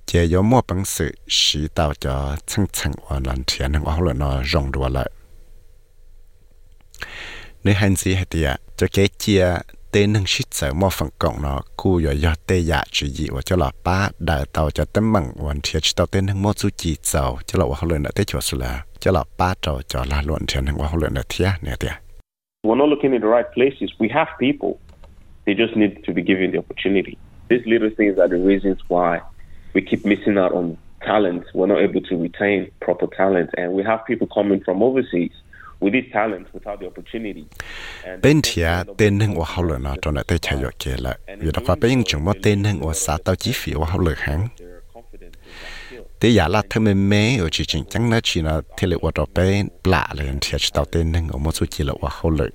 [0.05, 3.91] chế có mua bằng sự sĩ tạo cho chân chân ở lần thiền nâng ở
[3.91, 5.11] hậu lợi nó rộng đùa lại
[7.63, 9.55] nếu hành gì hay tiệt cho cái chia
[9.91, 13.27] tên nâng shit sợ mò phần cộng nó cú yo yo tê dạ chỉ gì
[13.31, 16.53] và cho là ba đợi tàu cho tấm bằng hoàn thiệt tàu tên nâng mò
[16.53, 19.53] chú chỉ tàu, cho là họ luyện ở tê chỗ sửa là cho là ba
[19.65, 21.91] tàu cho là luận thiệt nâng họ luyện ở thiệt nè thiệt
[22.63, 23.89] We're not looking in the right places.
[23.99, 24.73] We have people.
[25.45, 27.15] They just need to be given the opportunity.
[27.49, 29.19] These little things are the reasons why
[29.73, 31.43] we keep missing out on talent.
[31.53, 33.49] We're not able to retain proper talent.
[33.57, 35.31] And we have people coming from overseas
[38.21, 41.51] bên thia tên nâng của họ luyện nó trong này tới chạy kể lại vì
[41.51, 44.17] đó qua bên chúng mà tên nâng của xã tàu chi phí của họ luyện
[44.19, 44.47] hàng
[46.19, 48.97] thế giả là thơm mê mê ở chỉ chính chẳng nó chỉ là thế lệ
[49.01, 51.93] của đó bên lạ lên thì chỉ tàu tên nâng ở một số chỉ là
[52.01, 52.51] của họ luyện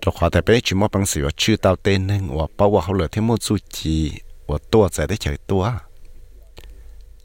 [0.00, 2.80] cho khoa tại bên chỉ một bằng sự chưa tàu tên nâng của bao của
[2.80, 4.12] họ luyện thêm một số chỉ
[4.46, 5.72] của tua sẽ để chạy tua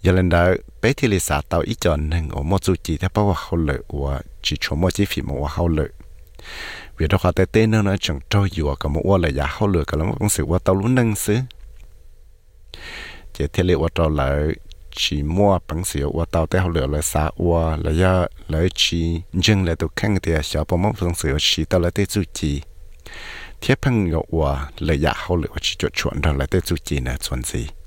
[0.06, 0.42] ยันเลนดา
[0.80, 4.14] เปทีลิสาเตาอีจอนหนึ่งโอมอจูจีถ้าเพราะว่าเขาเลยว่า
[4.46, 5.90] จีชมว่าจีฟีมว่าเขาเลย
[6.94, 11.40] เวียดเขาเต้เต้นเนาะจังโจอยู่กับมัวเลยอยากเขาเลยก็แล้วมันสึกว่าเตาลุนนั่งซื้อ
[13.32, 14.40] เจเทเลว่าตอเลย
[15.00, 18.14] ชีมัวปังเสียวว่าเตาเต้เขาเหลือเลยสาวัวเลยยา
[18.50, 19.02] เลยชี
[19.44, 22.52] จึงเลยตัวแข้งเตียเสียวปมสงเสียวชีเตาเลยเตจูจี
[23.60, 24.52] เทพังยกว่า
[24.84, 27.79] เลยอยากเขาเหลือชีจดชวนเราเลยเตจูจีนะชวนสี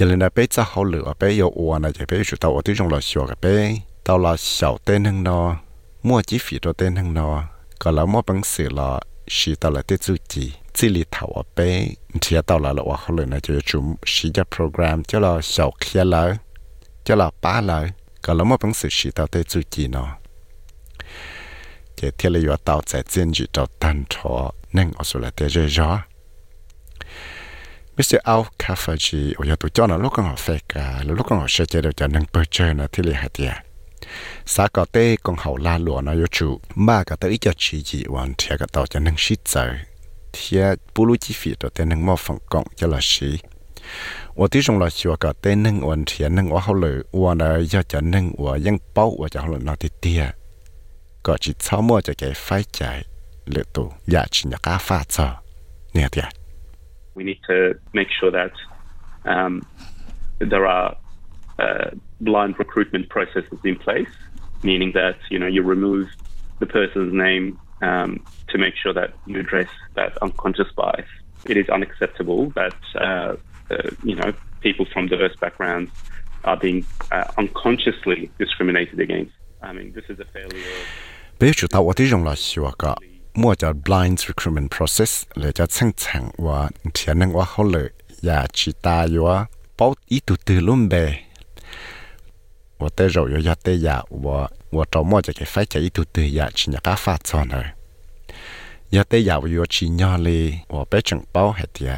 [0.00, 2.56] giờ lên là bé cho họ lựa bé yêu của là chỉ bé chủ tàu
[2.56, 5.56] ở tiêu trong là sửa cái bé tàu là 小 tên hơn nó
[6.02, 7.44] mua chỉ phí cho tên nó
[7.78, 11.28] còn là mua bằng sự là chỉ tàu là tới chú chỉ chỉ lì thảo
[11.28, 11.88] ở bé
[12.20, 15.04] thì tàu là là họ lựa này chỉ chúng chỉ cho program.
[15.04, 16.36] Cho là 小 kia là
[17.04, 17.88] cho là ba là
[18.22, 20.16] còn là mua bằng sự chỉ tàu tới chú chỉ nó
[21.96, 25.48] chỉ thiết lý tàu tại trên chỉ tàu tan thọ nên ở số là tới
[25.48, 26.02] rồi rõ
[28.00, 28.18] Mr.
[28.22, 31.46] Al Kafaji ở nhà tụi cho nó lúc con họ phê cả lúc con họ
[31.48, 33.52] sẽ chơi được cho nâng bơ chơi nó thì lì hạt tiền
[34.46, 37.82] xã có tê, con hậu la lụa nó yêu chủ mà cả tới cho chỉ
[37.82, 39.74] gì hoàn thiệt cả tàu cho nâng shit giờ
[40.32, 43.38] thiệt bù lú chi phí rồi tên nâng mò phẳng cộng cho là sĩ
[44.34, 47.38] và tí trong là chùa cả tên nâng hoàn thiệt nâng hoa hậu lử hoàn
[47.38, 50.24] là do cho nâng hoàn dân bao hoàn cho hậu lử nó thì tia
[51.22, 53.04] có chỉ sau mua cho cái phải chạy
[53.46, 55.34] lệ tụ giá dạ chỉ nhà cá pha chờ
[55.94, 56.39] nè thiệt
[57.14, 58.52] we need to make sure that
[59.24, 59.66] um,
[60.38, 60.96] there are
[61.58, 64.08] uh, blind recruitment processes in place,
[64.62, 66.08] meaning that you know you remove
[66.58, 71.08] the person's name um, to make sure that you address that unconscious bias.
[71.46, 73.36] It is unacceptable that uh,
[73.70, 75.90] uh, you know people from diverse backgrounds
[76.44, 79.32] are being uh, unconsciously discriminated against.
[79.62, 80.64] I mean, this is a failure.
[83.38, 86.58] มั่วจะ blind recruitment process เลยจะช่างช่างว่า
[86.92, 87.88] เทียนนึงว่าเขาเลย
[88.24, 89.36] อย่าชิตาอยู่ว่า
[89.78, 90.94] ป๊อปอีตุตือลุ่มเบ
[92.80, 94.38] ว่าเตเราอยู่ยาเตยาว่า
[94.74, 97.66] ว่าจอมั่วจะเก็บไฟจะอีตุตือยาชิญากาฟาจอนเลย
[98.94, 101.96] ยาเตยาอยู่ชิญาเลยว่าไปจังเป้าเหตุยา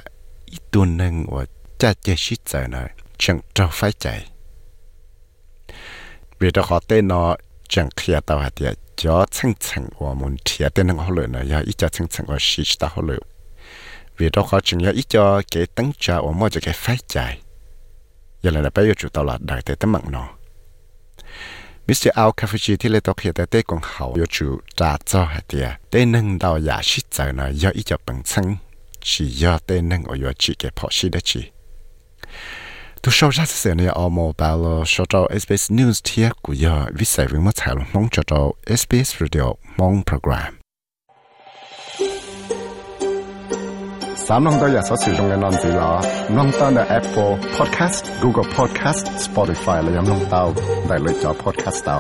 [0.53, 1.43] อีตุนึงว่า
[1.81, 2.89] จะเจชิจเลย
[3.23, 4.07] จังเจ้าไฟใจ
[6.37, 7.23] เวลาขอเตนอ
[7.73, 12.27] จังเคลียตาวเหตุ cho chăng chăng của mình thiệt tên họ lợi này ya ít cho chăng chăng
[12.27, 13.21] của sĩ ta họ lợi
[14.17, 17.41] vì đó họ chừng ya ít cho cái tăng trả của mỗi cái phải chạy
[18.43, 20.29] giờ là bây giờ chủ tàu là đại tế tấm mạng nó
[21.89, 22.09] Mr.
[22.15, 25.43] Al Kafuji thì lấy tóc hiện tại tế còn hậu yêu chủ trả cho hạt
[25.49, 28.57] địa tế nâng đào giả sĩ chạy này ya ít cho bằng chăng
[29.01, 31.51] chỉ ya tế nâng ở yêu chỉ cái phó sĩ đó chỉ
[33.03, 36.53] tu sau ra sẽ này ở mô bà lo sau cho SBS News thia của
[36.53, 40.53] giờ viết sẽ với mất thảo mong cho cho SBS Radio mong program.
[44.29, 45.91] สามน้องตัวอยากสอสื่อตรงในนอนสีหลอ
[46.37, 50.43] น้องตั้งแต่ Apple Podcast, Google Podcast, Spotify และยังน้องเตา
[50.87, 51.99] ได้เลยจอ Podcast เตา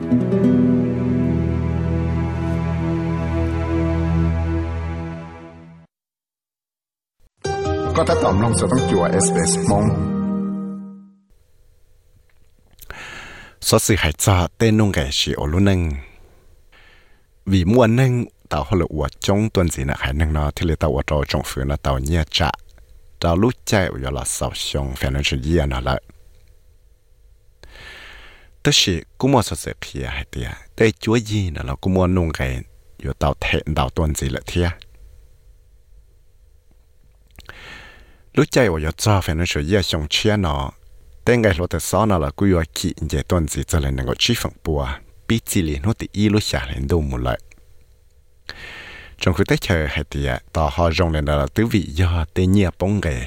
[0.00, 0.41] thank you
[7.95, 9.85] ก็ถ้าตอบลงจะต้องจั่ว SBS มอง
[13.67, 15.81] สอสิหายจอเต้นนุ่งแก่ชีโอลุนึง
[17.47, 20.95] vì mua nâng tàu hồ lụa trong tuần gì nè hải nâng nó thì lệ tàu
[20.95, 22.51] ở trong trong phía nó tàu nhẹ chạ
[23.19, 26.01] tàu lúc chạy ở là sáu xong phải nói chuyện gì nó lại
[28.63, 31.93] tất nhiên cũng mua số sự kia hay tiệt đây chúa gì nó là cũng
[31.93, 32.61] mua nung cái
[33.03, 34.69] ở tàu thẹn tàu tuần gì lại thiệt
[38.34, 40.70] lúc chạy ở cho phải nó chuyện gì xong chia nó
[41.24, 43.96] tên ngày lúc tới sau nó là cứ ở kỹ về tuần gì cho nên
[43.96, 44.88] nó chỉ phần bùa
[45.28, 47.38] bị chỉ liền nó thì y lúc xả lên đâu một lại
[49.18, 52.52] trong khi tới chờ hay thì tao họ dùng lên là tứ vị do tên
[52.52, 53.26] nhia bóng ghề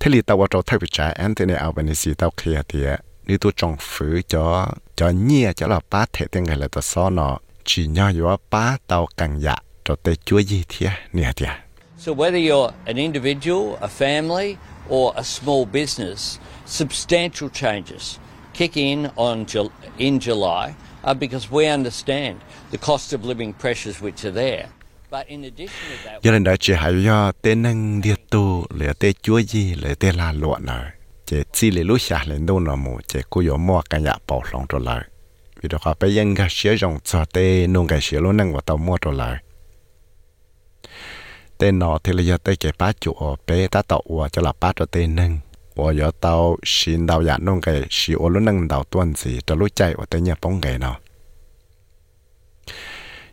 [0.00, 2.80] thế thì tao vào trong thay vì trái Anthony Albanese tao kia thì
[3.26, 7.10] nếu tôi trồng phứ cho cho nhia cho là ba thể tên ngày là tao
[7.10, 11.63] nó chỉ nhau yếu ba tao càng dạ cho tới chúa gì thế nè thế
[12.04, 14.58] So, whether you're an individual, a family,
[14.90, 18.18] or a small business, substantial changes
[18.52, 19.46] kick in on
[19.96, 22.36] in July uh, because we understand
[22.70, 24.66] the cost of living pressures which are there.
[25.10, 28.14] But in addition to that, cho nên đó chỉ hay do à, tên năng địa
[28.30, 30.84] tu lệ tê chúa gì lệ tê la luận rồi
[31.26, 34.14] chỉ chỉ lệ lúc xả lên đâu nó mù chỉ cố yếu mua cái nhà
[34.28, 35.04] bảo lòng rồi lại
[35.62, 38.52] vì đó họ bây giờ cái sử dụng cho tê nông cái sử luôn năng
[38.52, 39.43] của tàu mua rồi lại
[41.64, 44.42] tên nó thì là giờ tới cái bát chủ ở bé ta tàu ở cho
[44.42, 45.38] là bát cho tên nâng.
[45.74, 49.38] Ở giờ tàu xin đào giả nông cái xì ở luôn nâng đào tuần gì
[49.46, 50.96] cho lúc chạy ở tê nhà bóng cái nào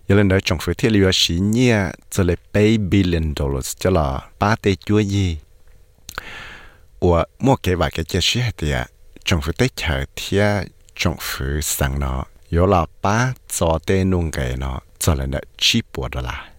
[0.08, 1.78] giờ lên đó trong phía thiết liệu xí nhia
[2.12, 5.38] cho là 8 billion dollars cho là ba tê chúa gì.
[7.00, 8.74] Và mua cái vài cái chia sẻ thì
[9.26, 10.38] trong phía tết chờ thì
[10.96, 15.40] trong phía sáng nó có là ba cho tên nông cái nó cho là nó
[15.58, 16.51] cheap bộ đó là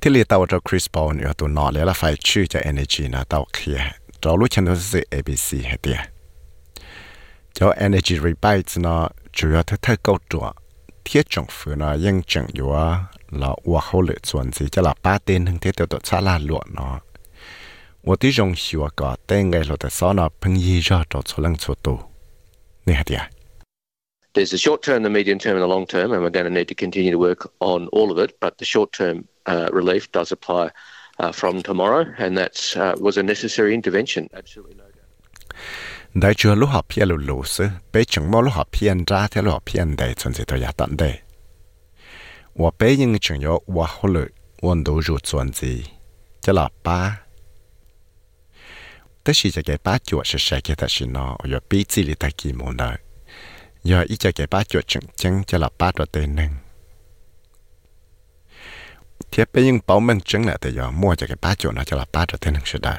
[0.00, 3.24] thì li tàu cho Chris Paul nữa tụi nó là phải chữ cho energy nó
[3.24, 3.80] tàu kia
[4.20, 5.96] cho lúc chân nó sẽ ABC hết tiệt
[7.54, 10.52] cho energy rebates nó chủ yếu theo theo câu chuyện
[11.04, 17.00] thiết政府呢认证有啊，了我后来转子就了八点能贴到到查拉落呢。
[18.02, 22.10] 我的容许我个，但爱落的少呢，朋友热到出能出多，
[22.84, 23.28] 你看的啊？
[24.34, 26.50] There's the short term, the medium term, and the long term, and we're going to
[26.50, 28.32] need to continue to work on all of it.
[28.40, 30.69] But the short term uh, relief does apply
[31.19, 34.29] uh, from tomorrow, and that uh, was a necessary intervention.
[34.33, 35.09] Absolutely no doubt.
[36.19, 41.11] ได้ชัวลูกหอบเพียลูลูซึเปชงมอลูกหอบเพียนจ้าเทลูกหอบเพียนได้จนสิตัวยาตันได้
[42.61, 44.25] ว่าเปยังชงยอว่าฮลุ
[44.65, 45.73] วันดูรูดส่วนจี
[46.43, 46.99] จะหลับป้า
[49.21, 52.89] แต่สิจะแกป้าจวดเสียแกแต่สินอยอปีจีลิตากีโมนได้
[53.89, 56.51] ยออีจะแกป้าจวดจังจังจะหลับป้าตัวเต็นหนึ่ง
[59.31, 62.93] เทียบไปยังเป้ามันจังแหละแต่ยอมมัวจากป้าโจนะจะลาป้าจะเทนังเได้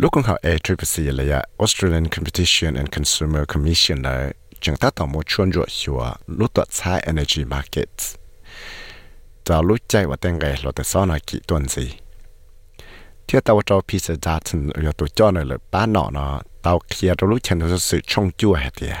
[0.00, 4.22] ลูกของเขา A Triple C เลยอะ Australian Competition and Consumer คอมมิชชันเลย
[4.64, 6.02] จังตาต่อมชวนจวดชัว
[6.38, 7.94] ลูกตัวใช้เอ Energy Market
[9.46, 11.86] จะรู้ใจว่าแต่งไงเราแต่ซ้อนอะกี่ตัวสิ
[13.24, 16.30] เที่ยวตาวจอพีเสดาทันอยู่ตัวจ้อหน่อยเลยป้าหนอเนาะ
[16.64, 18.94] ตาวเคลียร์รู้เชนจะสึกช่องจั่วเหตีย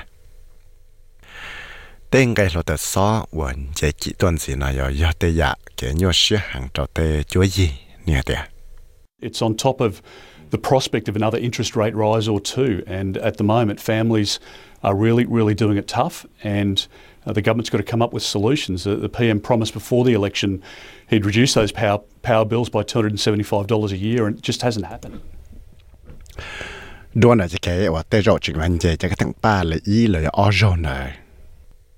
[9.20, 10.02] It's on top of
[10.50, 14.38] the prospect of another interest rate rise or two, and at the moment, families
[14.82, 16.24] are really, really doing it tough.
[16.44, 16.86] And
[17.26, 18.84] uh, the government's got to come up with solutions.
[18.84, 20.62] The, the, PM promised before the election
[21.08, 24.26] he'd reduce those power power bills by two hundred and seventy five dollars a year,
[24.26, 25.20] and it just hasn't happened.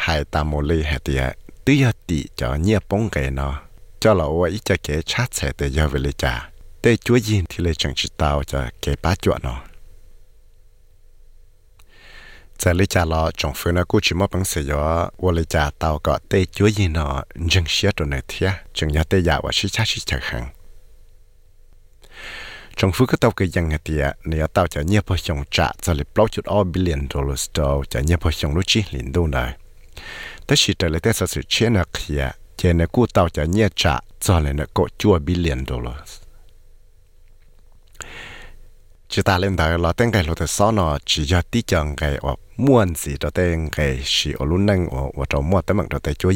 [0.00, 1.18] hai tạm một lì hại thì
[1.64, 3.62] tứ giờ tỷ cho nhẹ bông cái nó
[4.00, 6.50] cho là tôi ít cho kẻ chat sẽ để giờ về lấy trả
[6.82, 9.62] để chúa nhìn thì lấy chẳng chỉ tao cho kẻ bát chuột nó
[12.58, 15.10] giờ lấy trả là trong phương nó cũng chỉ mất bằng sự do.
[15.22, 18.92] Tôi lấy trả tao có để chúa nhìn nó chẳng xia đồ này thế chẳng
[18.92, 20.48] nhớ để giả và sĩ chắc sĩ chẳng hàng
[22.76, 25.92] trong phương cái tàu cái dân địa nếu tàu cho nhiều bao nhiêu trả cho
[25.92, 29.26] lấy bao chút all billion dollars đâu cho nhiều bao nhiêu lúc chỉ liền đâu
[29.26, 29.56] này
[30.49, 32.25] แต่สิแต่เลยแต่สุดเชื่อนักเขีย
[32.57, 36.21] chỉ là cú tàu cho nhẹ trả cho lên là có chua billion dollars
[39.09, 42.15] chỉ ta lên đó là tên cái lúc sau nó chỉ cho tí chọn cái
[42.15, 45.77] ở muốn gì đó tên cái sự ở luôn năng ở ở trong mua tấm
[45.77, 46.31] bằng đó tên chúa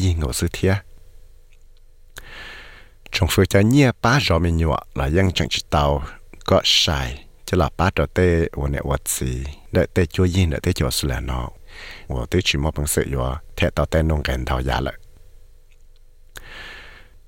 [12.09, 14.95] ở tên chỉ mua bằng sự yo thế tàu tên nông cảnh tàu giá lại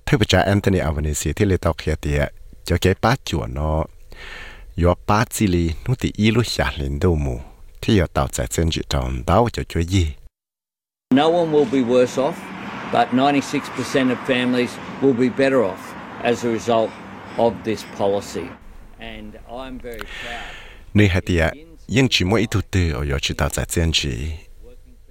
[0.06, 2.18] thế bây giờ Anthony Albanese thì lấy tàu kia thì
[2.64, 3.84] cho cái bát chuột nó
[4.84, 7.40] yo bát gì li nó thì ít lúc xả lên đâu mù.
[7.80, 10.14] Thì yo tàu tại trên chỉ tròn tàu cho chúa gì
[11.14, 12.34] no one will be worse off,
[12.92, 14.70] but 96% of families
[15.00, 15.78] will be better off
[16.22, 16.90] as a result
[17.36, 18.46] of this policy.
[18.98, 20.66] And I'm very proud.
[20.94, 21.50] nơi hạt tiệt
[21.88, 24.32] nhưng chỉ mỗi ít tu tư ở giờ chỉ tạo ra tiền chỉ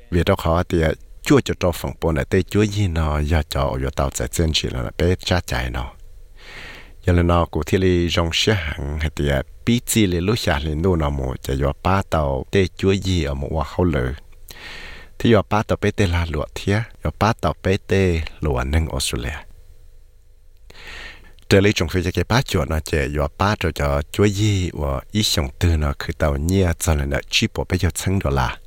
[0.10, 0.91] vì đó khó thì à,
[1.22, 4.28] chúa cho cho phòng bộ này tê chúa gì nó giờ cho giờ tàu sẽ
[4.28, 5.91] chân chỉ là bé cha chạy nó.
[7.06, 10.20] Giờ là nó cụ thể li trong xe hàng hay thì à, bí chỉ là
[10.20, 13.49] lúc xa lên nu nó một chỉ giờ ba tàu tê chúa gì ở một
[13.51, 14.14] hoa khâu lử.
[15.20, 18.64] Thì giờ ba tàu bé tê là lụa thía giờ ba tàu bé tê lụa
[18.64, 19.36] nâng Australia
[21.49, 24.70] trở lấy trong phía cái ba chỗ nó chỉ giờ ba cho cho chúa gì
[24.74, 27.89] và ít sống tư nó cứ tàu nhia cho nên là chỉ bộ bây giờ
[27.93, 28.58] chân đó là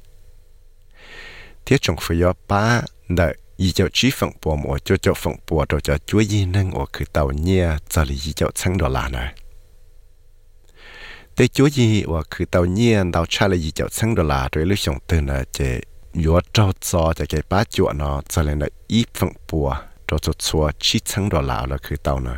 [1.68, 5.36] thiết trồng phải do ba đợi ý cháu trí phẳng bùa mùa cho cháu phẳng
[5.48, 8.78] bùa rồi cho chúa y nâng ở khử tàu nhia cho lý ý cháu chẳng
[8.78, 9.34] đó là này
[11.36, 14.48] tế chúa y ở khử tàu nhia tàu cha lý ý cháu chẳng đó là
[14.52, 15.80] rồi lúc sống từ nè chế
[16.12, 19.76] yếu trâu cho cho cái ba chúa nó cho lên là ý phẳng bùa
[20.08, 22.36] rồi cho chúa trí chẳng đó là là khử tàu này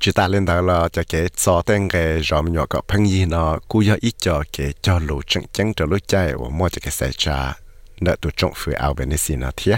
[0.00, 3.06] chỉ ta lên đó là cho cái cho tên cái rõ mình nhỏ có phân
[3.06, 6.48] gì nó cú do ít cho cái cho lũ chân chân cho lũ chạy và
[6.48, 7.54] mua cho cái xe trà
[8.00, 9.76] nợ tụ trọng phía áo bên này xin nó thế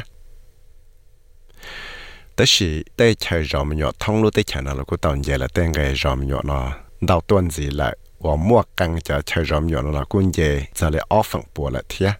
[2.36, 5.16] tới khi tới chờ rõ mình nhỏ thông lũ tới chờ nó là cú tàu
[5.24, 9.00] về là tên cái rõ mình nhỏ nó đầu tuần gì lại và mua căng
[9.00, 11.82] cho chờ rõ mình nhỏ nó là cú về giờ lại off phần bùa là
[11.88, 12.12] thiệt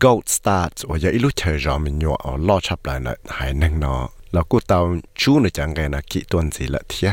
[0.00, 4.08] Gold Start 我有一路车上面有哦，落出来了，还能呢。
[4.32, 7.12] là cô tàu chú nó chẳng nghe là kỹ tuần gì là thế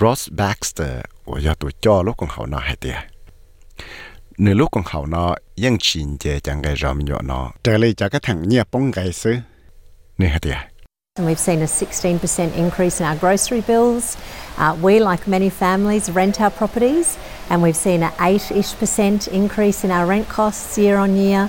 [0.00, 2.96] Ross Baxter của gia tụi cho lúc con hậu nó hay tiệt
[4.38, 7.94] nửa lúc con hậu nó ยัง chín chè chẳng cái rầm nhỏ nó trở lại
[7.96, 9.36] cho cái thằng nhia bông cái xứ.
[10.18, 10.56] Nè hay tiệt
[11.18, 14.16] And we've seen a 16% increase in our grocery bills.
[14.58, 17.16] Uh, we, like many families, rent our properties,
[17.48, 21.48] and we've seen an 8 ish percent increase in our rent costs year on year.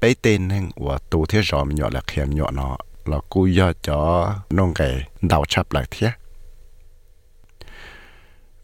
[0.00, 3.72] bé tên nên của tù thế rõ nhỏ là khem nhỏ nó là cú do
[3.82, 6.10] cho nông cái đào chập lại thế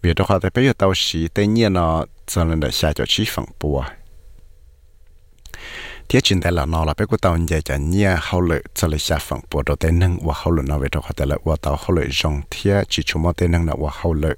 [0.02, 2.92] vì đó họ thấy bây giờ tàu xí tự nhiên nó cho nên đã xa
[2.92, 3.84] cho chi phẳng bùa.
[6.08, 8.42] Thế chuyện tại là nó là bây giờ tàu nhẹ cho nhẹ hậu
[8.74, 11.26] cho lấy xa phẳng bùa đầu tiên nâng và hậu lợi về đó họ thấy
[11.26, 12.40] là và tàu hậu lợi rong
[12.88, 14.36] chỉ chúng mà tên nâng là và hậu lợi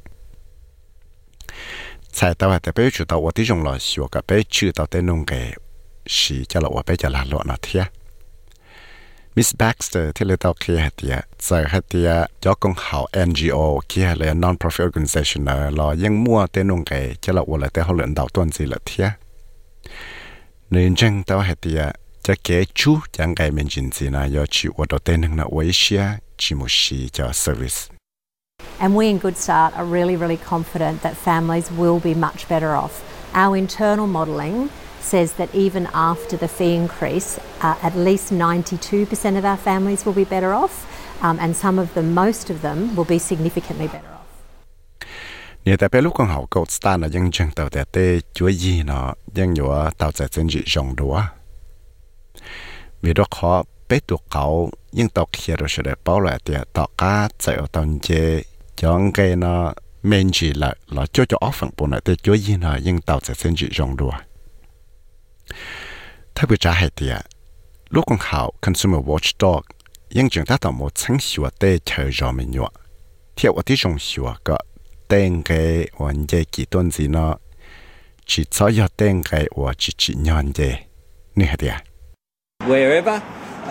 [2.12, 5.26] sai tàu bây giờ chủ tàu và là xua cả bây chữ tàu tên nông
[5.26, 5.54] cái
[6.06, 7.84] chỉ cho lộ bé cho là lộ nó thế
[9.38, 13.80] Miss Baxter thì lấy tao kia hạt tía giờ hạt tía cho công hảo NGO
[13.88, 17.92] kia là non-profit organization là ยัง mua lo nông cái cho lộ là tên họ
[17.92, 19.10] luyện đạo tuần gì là thế
[20.70, 21.82] nên chăng tao hạt tía
[22.22, 25.44] cho kế chú chẳng cái mình chính gì là do chịu ở đầu tên là
[25.66, 26.04] Asia
[26.36, 27.76] chỉ một chỉ cho service.
[28.78, 32.68] And we in Good Start are really, really confident that families will be much better
[32.68, 33.02] off.
[33.34, 34.68] Our internal modelling
[35.02, 40.14] says that even after the fee increase, uh, at least 92% of our families will
[40.14, 40.86] be better off,
[41.22, 44.18] um, and some of them, most of them, will be significantly better off.
[45.64, 48.48] Nhờ tại bé lúc con học cậu ta là dân chân tàu tè tê chúa
[48.48, 51.22] gì nó dân nhỏ tàu tè chân dị rộng đùa.
[53.02, 56.64] Vì đó khó bé tụ cậu nhưng tàu kia rồi sẽ để bảo lại tè
[56.72, 58.42] tàu cá chạy ở tàu chê
[58.76, 59.72] chọn cái nó
[60.02, 63.00] men chỉ là là cho cho óc phẳng bộ này tê chúa gì nó nhưng
[63.00, 64.12] tàu tè chân dị rộng đùa.
[66.35, 67.15] ถ้าไปจ่าให้เดีย
[67.93, 69.63] ลูกของเขา consumer watchdog
[70.17, 72.67] ยังจึงถ้าต่อหมดทั้งชัวเต้เธอรอไม่หยว
[73.35, 74.57] เที่ยวว่าที่จงชัวก็
[75.07, 75.49] เต้งเก
[76.01, 77.33] วันเจกี่ต้นสิเนาะ
[78.29, 80.59] chỉ cho ya ต้งเกว่าchỉ chỉ nhonเจ
[81.37, 81.75] นี่ฮะเดีย
[82.73, 83.17] Wherever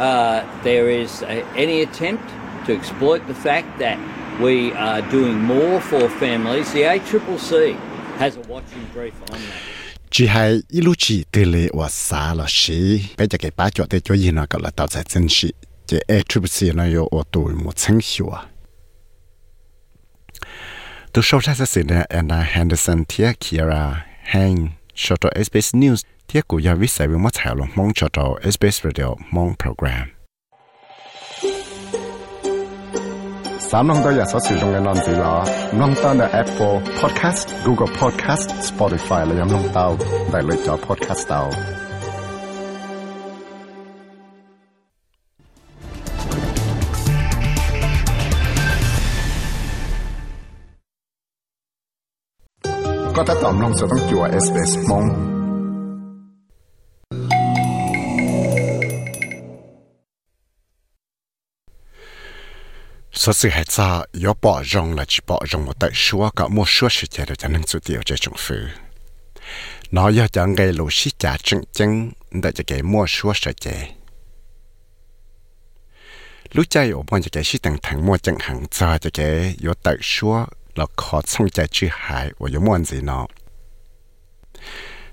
[0.09, 0.37] uh,
[0.69, 2.27] there is a, any attempt
[2.65, 3.99] to exploit the fact that
[4.41, 7.77] we are doing more for families, the ACCC
[8.23, 9.76] has a watching brief on that.
[10.12, 13.70] chỉ hay ít lúc chỉ từ lệ và xa là sĩ bây giờ cái bác
[13.74, 15.52] cho tới cho gì nó gọi là tạo ra chân sĩ
[15.86, 18.44] chỉ ai chụp sĩ nó có ô tô một chân hiệu à
[21.14, 26.48] tôi sau ra sẽ là Anna Henderson thiết Kira Hang cho cho SBS News thiết
[26.48, 30.17] của giáo viên sai với mất thảo lòng mong cho cho SBS Radio mong program
[33.71, 35.35] สามน้องตัวอยากสอสื่อตรงในนอนสีล้อ
[35.81, 39.89] น้องตัวใน Apple Podcast Google Podcast Spotify และยังน้องเต้า
[40.31, 41.43] ได้เลยจอ podcast เต้า
[53.17, 55.05] ก็ถ้าตอมลงจะต้องจัว SBS มง
[63.18, 66.48] số sự hết sa yếu bỏ rong là chỉ bỏ rong một tại xua cả
[66.48, 68.68] mua xua sự chế được cho nên sự tiêu chế chúng phứ
[69.92, 73.54] nó do cho ngay lối sĩ trả chứng chứng để cho cái mua xua sự
[73.54, 73.90] chế
[76.54, 79.56] lúc chạy ở bên cho cái sĩ tăng thẳng mua chẳng hàng cho cho cái
[79.62, 80.46] yếu tại xua
[80.76, 83.28] là khó xong chạy chữ hại và yếu muốn gì nó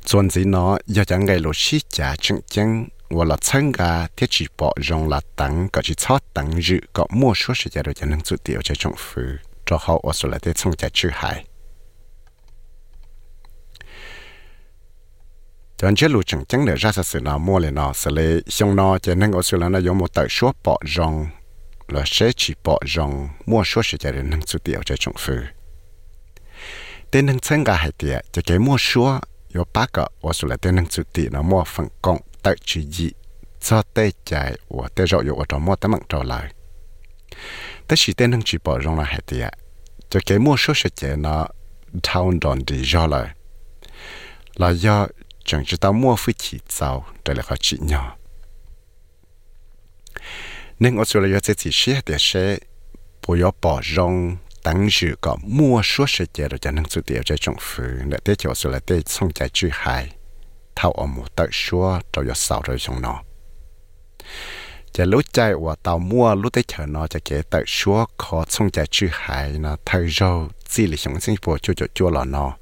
[0.05, 3.25] chọn gì nó do cho ngay lũ sĩ trả chứng chứng và
[7.67, 8.21] chế rồi cho nên
[16.09, 18.99] lũ chẳng chẳng để ra sự sự nào mua lên nó sẽ lấy xong nó
[18.99, 21.27] cho nên ở sự là nó dùng một tờ số bỏ rong
[21.89, 25.15] là sẽ chỉ bỏ rong mua số sự cho nên năng số tiểu cho trong
[25.19, 25.43] phứ
[27.11, 29.19] tên năng chân cả hai tiệt cho cái mua số
[29.55, 32.55] có ba cái ở sự là tên năng số tiểu nó mua phần công tự
[32.65, 33.11] chỉ gì
[33.61, 36.53] cho tê chạy và tê rau ở trong mua tấm bằng trở lại
[37.89, 39.53] tất chỉ tên năng chỉ bỏ rong là hay tiệt
[40.11, 41.49] cho cái mua số sự cho nó
[42.03, 43.35] thao đòn đi ra lại
[44.55, 45.07] là do
[45.45, 48.17] chẳng chỉ tao mua phi chỉ giàu để là họ chỉ nhỏ.
[50.79, 52.59] Nên Australia sẽ chỉ sẽ để sẽ
[53.27, 57.03] bồi dưỡng bỏ rong tăng dự có mua số sự chế rồi cho năng sự
[57.07, 60.13] điều cho trong phủ để để cho Australia để xong chạy chữ hai
[60.76, 63.24] thao ở một tờ số rồi có sáu rồi trong nó
[64.92, 68.46] chỉ lúc chạy và tàu mua lúc tới chờ nó cho cái tờ số khó
[68.50, 72.10] xong chạy chữ hại nó thời rồi chỉ là sống sinh phố cho cho cho
[72.10, 72.54] là nó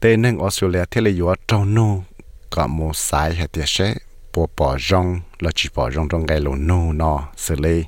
[0.00, 2.02] tên nên Australia thế là yếu trong nô
[2.50, 3.94] có một sai hay tiệt sẽ
[4.34, 7.84] bỏ bỏ rong là chỉ bỏ rong trong cái lỗ nô nó xử lý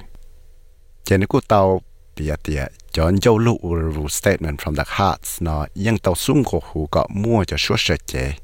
[1.05, 1.83] Trên cái tao
[2.17, 3.59] bịa tìa cho dâu lụ
[3.95, 7.75] rù statement from the hearts nó yên tao xuống của hù có mua cho số
[7.79, 8.39] sẽ chạy.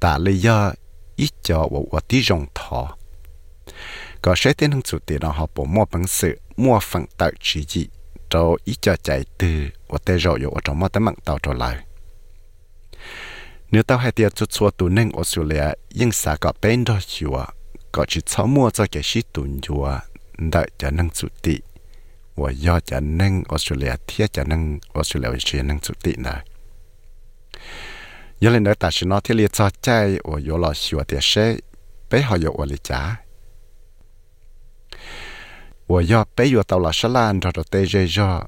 [0.00, 0.72] Tạ lý do
[1.16, 2.97] ít cho bộ tí rong thọ
[4.24, 7.82] ก็ใช้เต้นทั้งสุดเดียวเราปมั่วปังสือมั่วฝังเต่าชีจี
[8.28, 8.34] โจ
[8.66, 9.08] อีจอใจ
[9.40, 9.58] ตือ
[9.90, 11.76] ว่าเตโรอยู่วัามอตะมังเต่าโจลาย
[13.70, 15.64] เนื้อเต่าให้เตียจุดชัวตัวนึ่งออสเตรเลีย
[16.00, 17.36] ยังสาก็เป็นดอชัว
[17.94, 19.86] ก็ชิดเช้ามั่วจะเกชิตุนยัว
[20.50, 21.56] ได้จะนั่งสุติ
[22.40, 24.62] ว่ายอดจะนั่งออสเตรเลียเทียจะนั่ง
[24.94, 26.34] ออสเตรเลียเชียนั่งสุตินะ
[28.42, 29.88] ยังเล่นได้แต่ชนอที่เลียจอใจ
[30.28, 31.32] ว่าโยลอชัวเตียเช
[32.08, 33.27] ไปหอยอวลิจ้า
[35.88, 35.96] đó ta chỉ nói thiết liệt cho chạy và do lo chùa tiệt sẽ bé
[35.96, 38.06] họ có lý trả và do bé do tao là sá lan cho tê dây
[38.06, 38.46] do.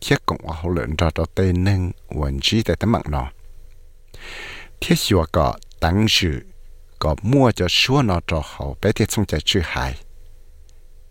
[0.00, 3.30] Thiết cộng hòa hậu luyện cho tê năng và chỉ tại tấm mạng nó
[4.80, 6.40] thiết xua có tăng sự,
[6.98, 9.94] có mua cho xua nó cho hậu, bé thiết xong chạy chữ hại.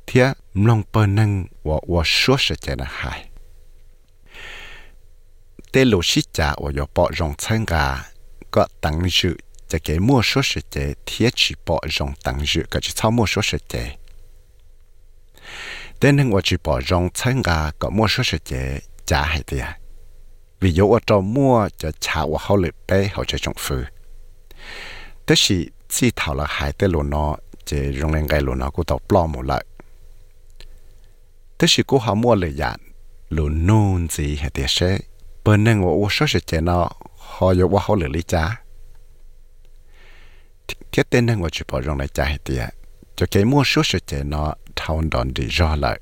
[0.07, 3.29] Thiết lòng bờ nâng và và xua sẽ chạy là hại.
[5.71, 8.03] Tê lô xí trả và có bỏ rong chân gà.
[8.51, 12.65] Có tăng sự cho cái mua số sẽ chạy thiết chỉ bỏ rong tăng sự,
[12.71, 13.97] có chỉ sau mua số sẽ chạy
[15.99, 19.43] tên nên và chỉ bỏ rong chân gà có mua số sẽ chế trả hay
[19.43, 19.65] tiền
[20.59, 23.85] vì dấu ở trong mua cho trả và hậu lực bé hậu cho trong phứ.
[25.25, 25.57] Tức là
[25.89, 28.99] chỉ thảo là hai tên lô nó chỉ rong lên gai lô nó cũng tàu
[28.99, 29.65] plom một lại.
[31.57, 32.79] Tức là cô họ mua lời dặn,
[33.29, 34.99] lô nôn gì hay tiền sẽ
[35.43, 38.61] bên nên của số sẽ chế nó họ dấu và hậu lực lý trả.
[40.91, 42.69] Thiết tên nên của chỉ bỏ rong lại trả hay tiền
[43.19, 45.99] cho cái mua số sẽ chế nó thao đòn đi ra lại.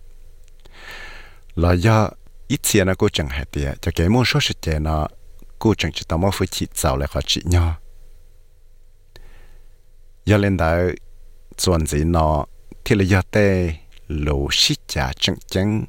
[1.55, 2.09] Là do
[2.47, 5.07] ít tiền nó cô chẳng hạt tiền cho cái mua số sự tiền nó
[5.59, 7.75] cô chẳng chỉ tao mua phải chỉ giàu lại khó chỉ nhau
[10.25, 10.77] giờ lên đó
[11.57, 12.45] chuẩn gì nó
[12.85, 13.73] thì là giờ tê
[14.07, 15.85] lô xí trả chẳng chẳng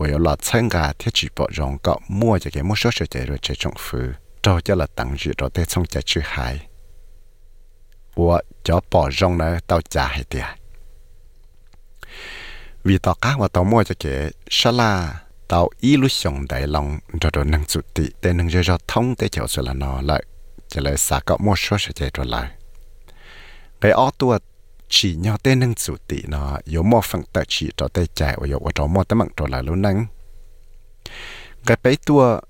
[0.00, 3.06] rồi là chân gà thiết chỉ bỏ rong cọ mua cho cái mua số sự
[3.10, 6.20] tiền rồi chạy trong phứ cho cho là tăng dự rồi tê xong chạy chữ
[6.24, 6.67] hài
[8.18, 10.56] của cho bỏ rong nó tao trả hay tiền à?
[12.84, 16.98] vì tao cá và tao mua cho cái sala tao ý lúc sống đại lòng
[17.20, 20.00] cho đồ năng chủ tị để năng cho cho thông để cho sự là nó
[20.02, 20.24] lại
[20.68, 22.50] chỉ lại xả có mua số sẽ chạy trở lại.
[23.80, 24.38] Cái ó tua
[24.88, 28.36] chỉ nhau tên năng chủ tị nó, yếu mua phần tự chỉ cho tay chạy
[28.40, 30.06] và yếu cho mua tấm mạng trở lại luôn năng
[31.66, 32.40] cái bấy tua,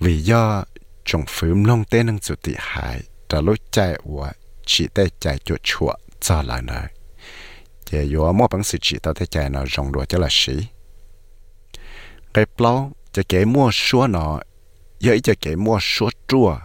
[0.00, 0.64] vì do
[1.04, 4.32] trồng phím long tên năng chủ tị hại cho lúc chạy và
[4.66, 6.86] chỉ để chạy chuột chuột cho lại nơi
[7.84, 10.52] chế yếu mua bằng sự chỉ tao thế chạy nó rong đùa cho là sĩ.
[12.34, 14.40] Cái plau cho kế mua xua nó
[14.98, 16.58] yếu cho kế mua xua chua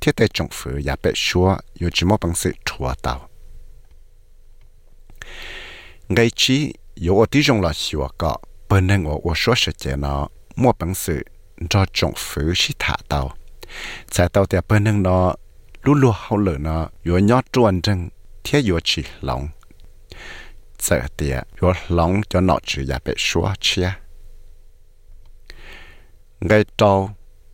[0.00, 3.28] thiết tế trọng phứ giả bệ xua yếu mua bằng sự chua tao
[6.08, 8.36] ngay chỉ yếu ở tí là xua cọ
[8.68, 11.22] bên nên ở ở xua sẽ nó mua bằng sự
[11.70, 13.34] cho trọng phứ sĩ thả tao
[14.10, 15.34] chạy tao thì bên nên nó
[15.86, 18.08] đủ lúa hậu lửa nó vừa nhót tròn trăng
[19.20, 19.48] lòng
[20.78, 23.92] sợ tiệt vừa lòng cho nó chỉ là bị xóa chia.
[26.40, 27.10] Ngay trâu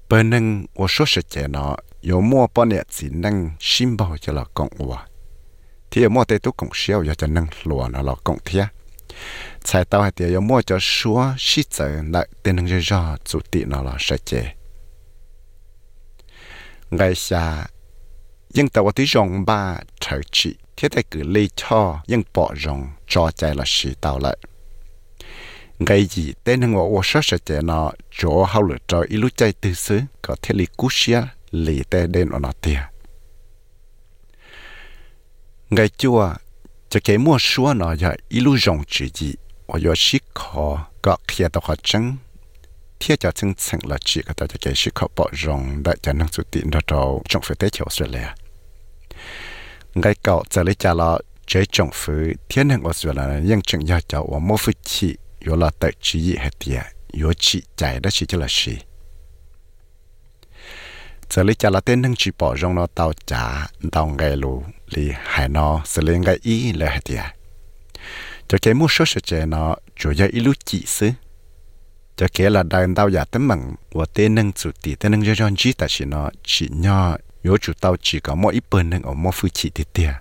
[0.08, 4.16] bên nâng và số sự trẻ nó vừa mua bao nhiêu chỉ nâng sim bao
[4.18, 5.06] cho là cộng hòa
[5.90, 8.66] thì mua tê tú cộng siêu giờ cho nâng lúa nó là cộng thiệt
[9.64, 13.64] sai tao hay tiệt mua cho xóa xí sợ lại tên nâng giờ chủ tị
[13.64, 14.54] nó là sợ trẻ
[16.90, 17.66] ngay xa
[18.54, 22.90] nhưng tàu tí rong ba trở trị thiết tại cứ lấy cho nhưng bỏ rong
[23.08, 24.36] cho chạy là sĩ tàu lại
[25.78, 29.16] ngày gì tên hằng ở ô sát sẽ chạy nó chỗ hậu lửa cho ít
[29.16, 32.80] lúc chạy từ xứ có thể lý cú xia lý tê đến ở nó tia
[35.70, 36.34] ngày chua
[36.88, 39.34] cho cái mua xua nó giờ ít lúc rong chỉ gì
[39.66, 42.16] ở giờ sĩ khó có kia tàu khó chân
[43.00, 45.96] thiết cho chân chân là chỉ có thể cho cái sự khó bỏ rong đại
[46.02, 48.41] cho năng suy tin đó trong trong phía tây châu Australia.
[49.94, 54.00] Ngay cậu giờ lấy trả là chế trồng phứ, thiên năng Australia nhưng chừng giờ
[54.08, 56.82] cháu và mô phụ chị, yếu là tự chỉ ý hết tiệt
[57.12, 58.78] yếu chị chạy đó chỉ cho là gì.
[61.30, 64.62] Giờ lấy trả là tên hàng chỉ bỏ rong nó tàu trả tàu ngay lù,
[64.90, 67.20] lì hải nó, sẽ lên ngay ý là hết tiệt.
[68.48, 71.10] Cho cái mua số sẽ chế nó chủ yếu ý lúc chị xứ
[72.16, 75.24] cho cái là đàn tàu giả tấm bằng và tên nâng chủ tỷ tên nâng
[75.24, 78.64] cho cho chỉ tại chỉ nó chỉ nhỏ yếu chủ tao chỉ có mỗi ít
[78.70, 80.12] bên nâng ở mỗi phương chỉ thì tiền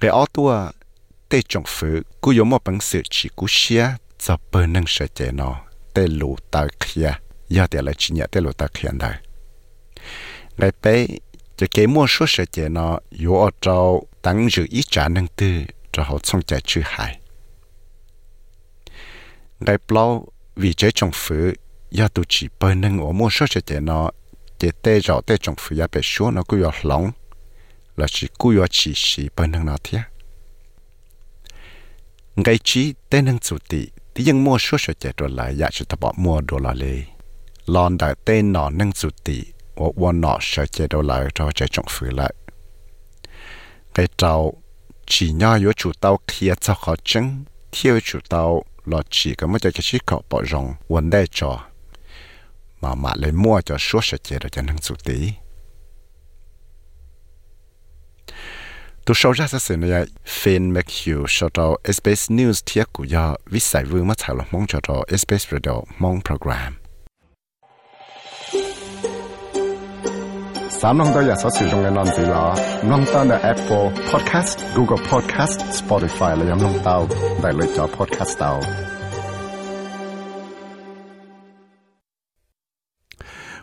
[0.00, 0.70] cái ở tua
[1.28, 3.88] tê trồng phứ cú yếu một bằng sự chỉ cú xia
[4.18, 5.60] cho bên nâng sợ chế nó
[5.94, 7.12] tê lù ta kia
[7.48, 9.14] giờ thì là chỉ nhẹ tê lù ta kia đây
[10.58, 11.06] cái bé
[11.56, 15.26] cho cái mua số sợ chế nó yếu ở trâu tăng dự ít trả nâng
[15.26, 17.20] tư cho họ xong chạy chữ hại.
[19.60, 21.52] Ngày bao vì chế trồng phứ,
[21.98, 24.10] ya tu chỉ bởi nâng ở mua số chế chế nó
[24.58, 27.10] chế tê rõ tê trồng phụ giá bể xuống nó cứ giọt lỏng
[27.96, 29.98] là chỉ cứ giọt chỉ xì bên năng nó thế
[32.36, 35.68] ngay chỉ tê nâng chủ tị thì dân mua số số chế rồi lại giá
[35.72, 37.02] chỉ tập bỏ mua đồ là lì
[37.66, 39.42] lon đại tê nọ nâng chủ tị
[39.76, 42.34] và quan nọ sợ chế đồ lại cho chế trồng phụ lại
[43.94, 44.62] cái trâu
[45.06, 49.46] chỉ nhỏ yếu chủ tàu kia cho khó chứng thiếu chủ tàu là chỉ có
[49.46, 51.60] một cái chỉ có bỏ rộng vấn đề cho
[52.81, 55.33] mà mà lấy mua cho số sự chế rồi cho năng chủ tí
[59.05, 63.63] tu sau ra sẽ này Finn McHugh cho cho SBS News thiết của do viết
[63.63, 66.73] giải vương mất thảo mong cho cho SBS Radio mong program
[70.85, 72.45] สามน้องตัวอยากสอสื่อตรงในนอนสีหลอ
[72.89, 76.97] น้องตัวใน Apple Podcast Google Podcast Spotify และยังน้องเต้า
[77.41, 78.51] ได้เลยจอ Podcast เต้า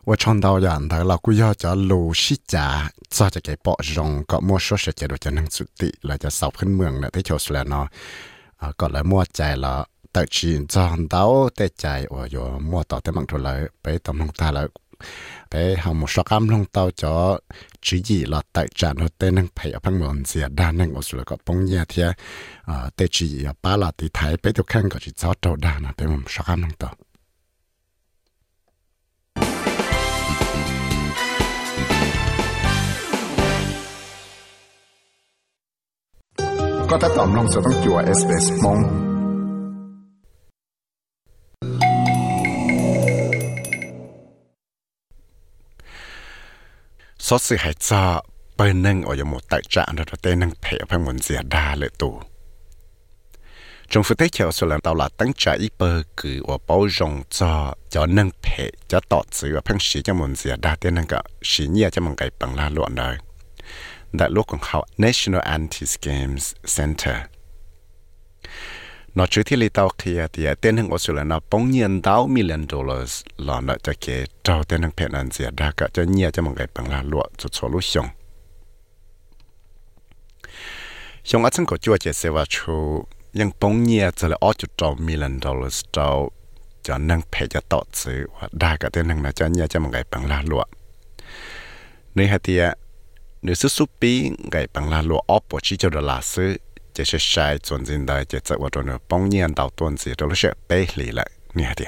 [0.05, 7.89] 我创造人的老古要叫卢西家，做这个包容个莫说是这个就能做的，来就扫喷เมือง了，ที่就是了呢，
[8.59, 11.25] 啊，ก็เลยมั่วใจละแต่ชีนจอนเต้า
[11.55, 14.67] แต่ใจว่าอยู่มั่วต่อแต่บางทุเลยไปตำลงตาแล้ว
[15.51, 17.39] bé họ một số cam long tàu cho
[17.83, 20.95] chỉ gì là tại trạng nó tên năng phải ở phăng mòn gì đa năng
[20.95, 24.53] ở số có bông nhà thì à tên chỉ gì ba là thì thái bé
[24.53, 26.91] tôi khăn có chỉ cho trâu đa là bé một số cam long tàu có
[26.91, 27.04] thể tóm long sốต้อง
[36.85, 38.79] จั่ว SBS มอง
[47.19, 48.23] số sự hãy cho
[48.57, 51.89] bên nâng ở một tại trạng đó tên nâng phải phải muốn gì đa lệ
[51.99, 52.21] tù
[53.89, 56.87] trong phụ tế chiều số lần tàu là tăng trả ít bơ cử ở bao
[56.91, 60.77] rộng cho cho nâng phải cho tọt sự và phăng sĩ cho muốn gì đa
[60.81, 62.57] tên nâng cả sĩ nhia cho mình cái bằng
[64.15, 66.45] la luận đời đại lúcของเขา National Anti-Scams
[66.77, 67.17] Center
[69.15, 72.67] nó chỉ thì lý tao kia thì tên hàng Australia nó bông nhiên đào million
[72.69, 76.31] dollars là nó cho cái trâu tên hàng phèn ăn gì đã cả cho nhiều
[76.31, 78.07] cho một cái bằng là lụa cho cho lúc xong
[81.25, 84.53] xong ở trong cổ chùa chỉ sẽ vào chú nhưng bông nhiên cho là ở
[84.59, 86.31] chỗ trâu million dollars trâu
[86.83, 89.81] cho nâng phê cho tọt sự và đa cả tên hàng nó cho nhiều cho
[89.81, 90.65] một cái bằng là lụa
[92.15, 92.61] nơi hạt thì
[93.46, 95.04] nếu sức sụp bị ngày bằng là
[95.64, 96.58] chỉ cho đó là sự
[97.20, 100.54] sai chuẩn dân đời chỉ sẽ vào trong nhiên đầu tuần gì đó nó sẽ
[100.70, 100.86] bê
[101.54, 101.86] như thế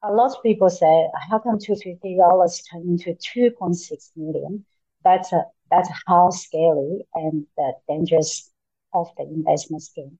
[0.00, 0.96] A lot of people say,
[1.30, 4.62] how come two fifty dollars turn into two point six million?
[5.04, 8.50] That's a, that's how scary and the dangerous
[8.90, 10.10] of the investment scheme.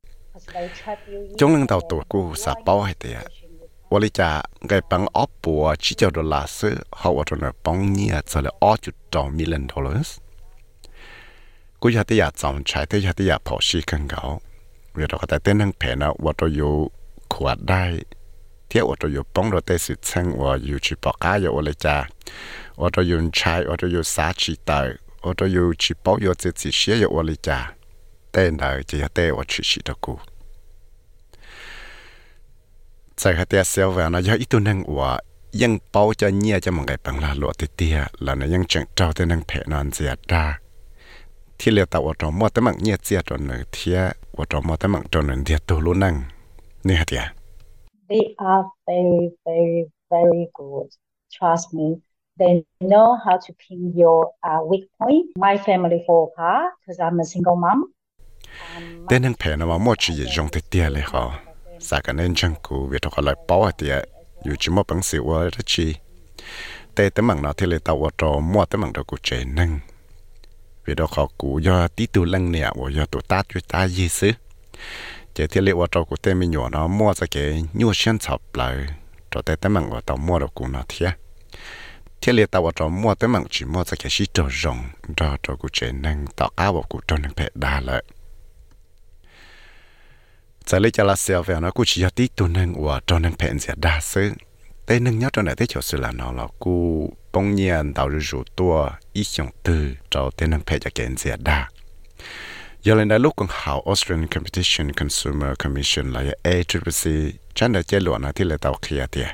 [1.39, 3.15] Chúng lần đầu tuổi của sợ bao hết thế
[3.91, 7.41] và lý cha cái bằng ốp bùa chỉ cho đô la sư họ vào trong
[7.41, 10.19] nó bỗng nhiên sẽ là ốp chục triệu million dollars.
[11.87, 14.25] กูยากที่อยากจงใช้ที่ยากที่อยากพอชีกันเขา
[14.93, 16.61] เรื่องเราแต่เต้นนั่งแผ่นะวัตเราย
[17.33, 17.85] ขวดได้
[18.69, 21.97] เที่ยววัตเรายป้องเราเตะสุดเชงว่าอยู่ชิปอก้าอยู่อะไรจ้า
[22.81, 24.79] วัตเรายู่ใช้วัตเรายสาชีตา
[25.25, 27.59] วัตเรายู่ชิปอกอยู่เจ็ดสิเชียอยู่อะไรจ้า
[28.33, 30.15] เต้นได้จะอยากเต้วัตชิชิตะกู
[33.19, 35.11] ใจเขาเตี้ยเซลแวนะยาอีตัวนังว่า
[35.61, 40.64] ยังเป้าจะเงียจะมึงไงปังลาหลวดเตี้ยแล้วนะยังจังเจ้าเต้นั่งแผ่นอนเสียดา
[41.60, 44.00] ที่เรียกตัวว่ามัวแต่มังเนี่ยเสียตัวหนึ่งเทีย
[44.38, 46.16] ว่ามัวแต่มังตัวหนึ่งเดียตัวรู้นั่ง
[46.88, 47.24] นี่ฮะเดีย
[48.12, 49.78] They are very very
[50.14, 50.88] very good
[51.36, 51.88] trust me
[52.40, 52.54] they
[52.92, 57.26] know how to pin your uh, weak point my family for car because I'm a
[57.32, 57.80] single mom
[59.08, 61.26] แต่นังเพนว่ามัวจีจงติเตียเลยเหรอ
[61.80, 63.92] sa cái nên chẳng cú việc họ lại bảo thì
[64.44, 65.96] dù chỉ một bằng sự qua đó chi
[66.94, 69.72] แต่แต่มังเนาะที่เลยตาวจอมัวแต่มังเรากูเจนึง
[70.85, 73.89] vì đó họ cú do tí tu lăng nè và do tụ ta chú ta
[73.89, 74.31] gì xứ.
[75.35, 78.41] Chỉ thiết liệu cho của tên mình nhỏ nó mua ra cái nhu xuyên sập
[78.55, 78.87] lại
[79.31, 81.11] cho tên tên mạng của tàu mua được của nó thiệt
[82.21, 84.79] thiết liệu tàu cho mua tên mạng chỉ mua ra cái xí trâu rồng
[85.17, 88.05] cho cho cụ chế năng tạo cá vào cụ trong năng phải đa lại
[90.67, 93.33] giờ lấy cho là xeo về nó cũng chỉ tí tu nâng và cho năng
[93.33, 94.33] phải đa xứ.
[94.87, 98.09] Tên năng nhớ cho này thế chỗ sự là nó là cú bông nhiên tạo
[98.09, 101.69] rủ tua ý dòng từ cho tên năng phải cho kiện sẽ đa
[102.83, 107.11] giờ lên đây lúc còn hảo Australian Competition Consumer Commission là ACCC
[107.55, 109.29] chẳng được chế luận là thì là tàu kia tiền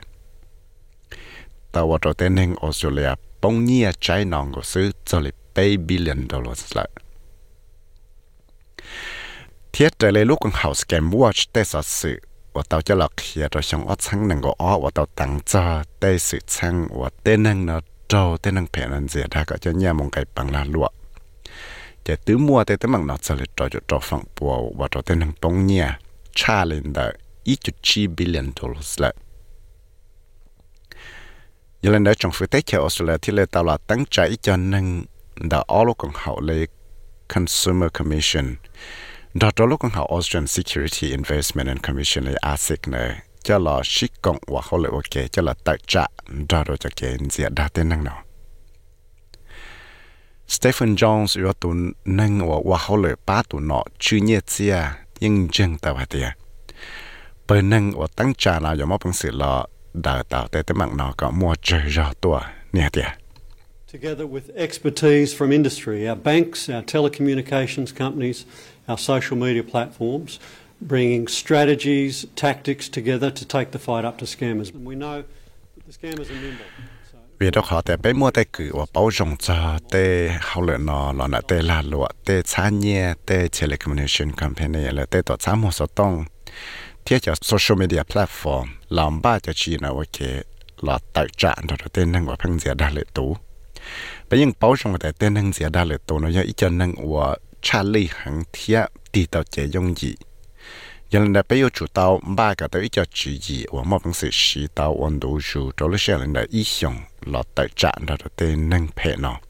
[1.73, 5.77] tàu vào cho tên năng Australia bông nhiên trái nòng của sự cho là bay
[5.77, 6.89] billion dollars lại
[9.73, 11.45] thiết trở lại lúc còn học scam watch
[12.55, 14.79] để sở sự và tao cho lọc kia rồi xong ở sang năng có ở
[14.79, 18.91] và tao tăng cho để sự sang và tên năng nó trâu tên năng phèn
[18.91, 20.89] năng gì ra có cho nhà mong cái bằng là lụa
[22.05, 24.89] chỉ tứ mua tên tên bằng nó sẽ lại trâu cho trâu phẳng bùa và
[24.91, 25.99] trâu tên năng bông nhà
[26.35, 27.11] cha lên đó
[27.45, 29.15] ít chút chi billion dollars lại
[31.83, 34.57] giờ lên đó trong phía tết theo Australia thì là tao là tăng trái cho
[34.57, 35.05] năng
[35.37, 36.67] đã ở lúc con học lấy
[37.35, 38.55] Consumer Commission
[39.35, 43.81] đó đó lúc con học Austrian Security Investment and Commission là ASIC này cho là
[43.85, 46.07] ship công và họ lại ok cho là tài trả
[46.49, 48.23] đó đó cho cái gì đã tên năng nào
[50.49, 51.75] Stephen Jones yếu tụ
[52.05, 54.83] năng và và họ lại ba tụ nọ chưa nhẹ chia
[55.21, 56.29] nhưng chân tao hạt tiền
[57.49, 60.75] bởi năng và tăng trả là do một bằng sự là đào tạo tại tới
[60.75, 62.41] mạng nó có mua chơi rõ tua
[62.73, 63.20] nhẹ tiền
[63.91, 68.39] together with expertise from industry, our banks, our telecommunications companies,
[68.87, 70.39] our social media platforms,
[70.81, 74.73] bringing strategies, tactics together to take the fight up to scammers.
[74.73, 75.25] And we know
[75.75, 76.71] that the scammers are nimble.
[77.43, 79.59] วิดอกหอแต่ไปมัวแต่กือว่าเป้าจงจ้า
[79.91, 80.05] เต้
[80.45, 86.13] เขาเลยนอหลอนเต้ลาลวเต้ช้าเนี่ยเต้เทเลคอมมิวนิชันคอมเพนีเลยเต้ต่อช้าหมดสต้อง
[87.03, 88.67] เทียจะโซเชียลมีเดียแพลตฟอร์ม
[88.99, 90.19] ลำบ้าจะชีนะโอเค
[90.85, 93.31] หลอดตักจานเราเต้นั่งว่าพังเสียดาเลยตู้
[94.31, 95.51] vì đó họ tại bé mua tay cử và bảo rộng cho tê hậu lợi
[95.51, 95.51] nó là nợ tê là lụa tê xa nhẹ tê telecommunication company là tê tổ
[95.51, 95.51] xã một số tông thiết cho social media platform làm ba cho chi nào ok
[95.51, 95.53] là tài trạng đó tên năng và phăng diện đa lệ tú bây giờ bảo
[95.53, 97.83] rộng tại tên năng diện đa lệ tú nó do ít cho năng và cha
[97.83, 100.15] lý hàng thiết đi tàu chế dùng gì
[101.11, 104.15] giờ là bây giờ chủ tàu ba cái tới cho chỉ gì và một bằng
[104.15, 106.95] sự sĩ tàu ổn đủ chủ đó là sẽ là ý hướng
[107.27, 109.41] là tại trạng đó tên năng phê nó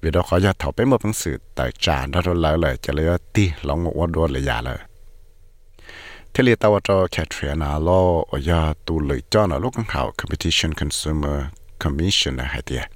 [0.00, 2.92] vì đó khó ra thảo bé một bằng sự tại trạng đó là lại cho
[2.92, 4.76] lấy ti lòng một quan đồ là giả rồi
[6.34, 10.74] thế li tàu cho Katrina lo ở nhà tu lợi cho nó lúc hảo competition
[10.74, 11.42] consumer
[11.78, 12.95] commission là hai tiền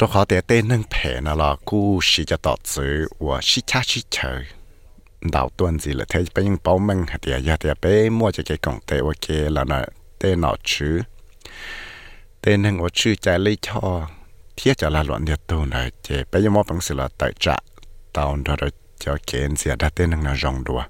[0.00, 3.62] cho họ để tên nâng phê nà là cú sĩ cho tọt sự và sĩ
[3.66, 4.42] cha sĩ chờ
[5.20, 8.42] đào tuần gì là thế bây giờ bảo mình hạt địa hạt địa mua cho
[8.46, 9.82] cái công tệ và kia là nó
[10.18, 11.00] tên nó chứ
[12.40, 14.08] tên nâng ở chữ trái lấy cho
[14.56, 17.56] thiết cho là loạn nhiệt này chế bây giờ mua bằng sự là tại trạ
[18.12, 20.82] tao rồi cho kiến gì đã tên nâng nó rong đùa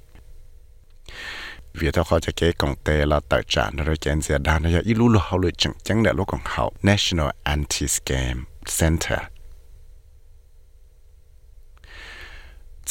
[1.74, 4.80] vì tao khó cho cái công tê là tại trạm rồi chén xe đàn nó
[4.84, 8.44] ít lũ lũ hậu lựa chẳng chẳng để lúc còn hậu National Anti Scam
[8.79, 9.19] Center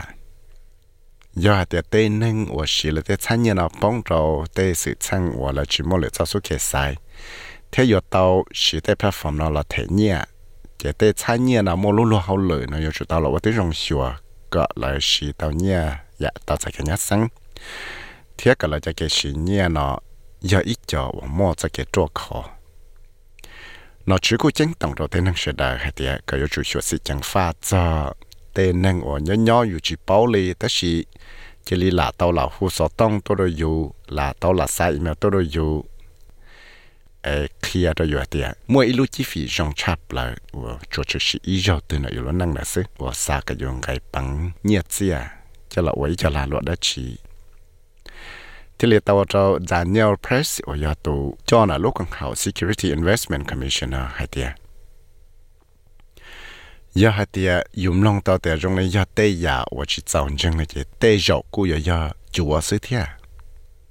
[1.34, 4.74] do hạt tế tế nâng của sĩ là tế thái nhiên là bóng rầu, tế
[4.74, 6.96] sự chăng của là chỉ một lệ cho số kê sai
[7.72, 10.18] thế giờ tàu, sĩ tế platform nó là thế nhiên
[10.78, 13.30] chế tế thái nhiên là mua lúa lúa hậu lợi, nó yếu chủ tàu là
[13.30, 14.14] ว่า tế rong xua
[14.52, 15.90] gọi là sĩ tàu nhiên
[16.20, 17.28] dạ tạo sẽ cái nhát xăng
[18.38, 20.00] thiết cả là cho cái sự nhẹ nó
[20.42, 22.44] giờ ít cho và mua cho cái chỗ khó
[24.06, 26.64] nó chỉ có chính tổng đầu tiên năng sẽ đại hay thì cái yếu chủ
[26.64, 28.14] sự sự chẳng pha cho
[28.54, 31.04] tên năng ở nhỏ nhỏ yếu chỉ bảo lý tất sự
[31.66, 34.92] chỉ lý là tao là hồ sơ tông tôi rồi yếu là tao là sai
[34.92, 35.86] mà tôi rồi yếu
[37.22, 41.20] ê kia rồi yêu thì mỗi lúc chi phí trong chap là và cho chủ
[41.20, 44.52] sự ý cho từ nó yêu năng là sự và xa cái dùng cái bằng
[44.64, 45.12] nhiệt gì
[45.70, 47.18] cho là vậy cho là luật đó chỉ
[48.77, 51.15] ที่เรียกตัวเจ้า Daniel Press โอยาตู
[51.49, 54.49] จอน่ะลูกของเขา Security Investment Commissioner ให้เตีย
[57.01, 57.53] ยาให้เตีย
[57.83, 60.67] ยุ่มลงตัวแต่ตรงนี้ยาเตยาว่าจิตจังจังเลย
[60.99, 61.99] เตยจกูยายา
[62.35, 63.03] จัวซื้อเทีย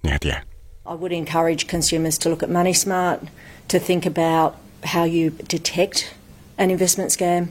[0.02, 0.38] เนี่ยเตีย
[0.92, 3.20] I would encourage consumers to look at Money Smart,
[3.68, 4.58] to think about
[4.94, 6.16] how you detect
[6.58, 7.50] an investment scam,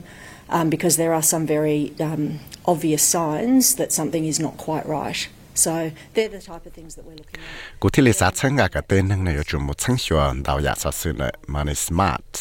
[0.49, 5.29] um, because there are some very um, obvious signs that something is not quite right.
[5.63, 7.79] So they're the type of things that we're looking at.
[7.81, 12.35] กูที่ลิซ่าช่างกับเต้นนึงเนี่ยจุ่มช่างชัวดาวอยากซื้อเนี่ยมันสมาร์ท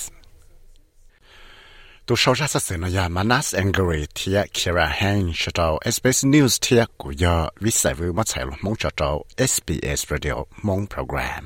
[2.06, 9.16] ตัวชาวจะซื้อเนี่ยมานัสแองเกอร์เทียคิราแฮงชดาว SBS News เทียกูยอวิสัยวิมาใช้ลมงจดาว
[9.52, 10.36] SBS Radio
[10.66, 11.44] มงโปรแกรม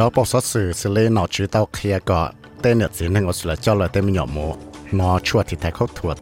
[0.00, 2.30] cho bộ số sự xử lý nó chỉ tao kia có
[2.62, 4.56] tên nhật gì nên tôi là cho là tên mình nhỏ mồ
[4.97, 6.17] nó chua thì thấy khóc thuộc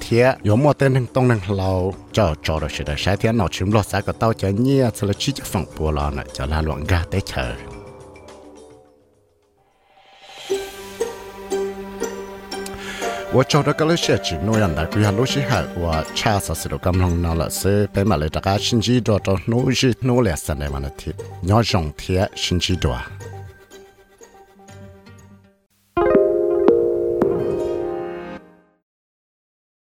[0.00, 3.48] thế yếu mô tên hình tông năng lâu cho cho rồi sẽ sẽ thế nó
[3.48, 6.24] chúng lo sẽ có tao cho nhia sẽ là chỉ cho phòng bùa lò này
[6.32, 7.54] cho loạn ra tới chờ.
[13.32, 13.96] Và cho đó các lớp
[14.46, 15.40] nuôi ăn đại quý hàng lúc sĩ
[15.76, 19.00] và cha sẽ sử cầm lòng nào là sẽ bé mà lấy đặc sinh chỉ
[19.00, 21.12] đồ cho nuôi chỉ nuôi là sản này mà nó thì
[21.42, 23.08] nhỏ rộng thế sinh chỉ đồ à?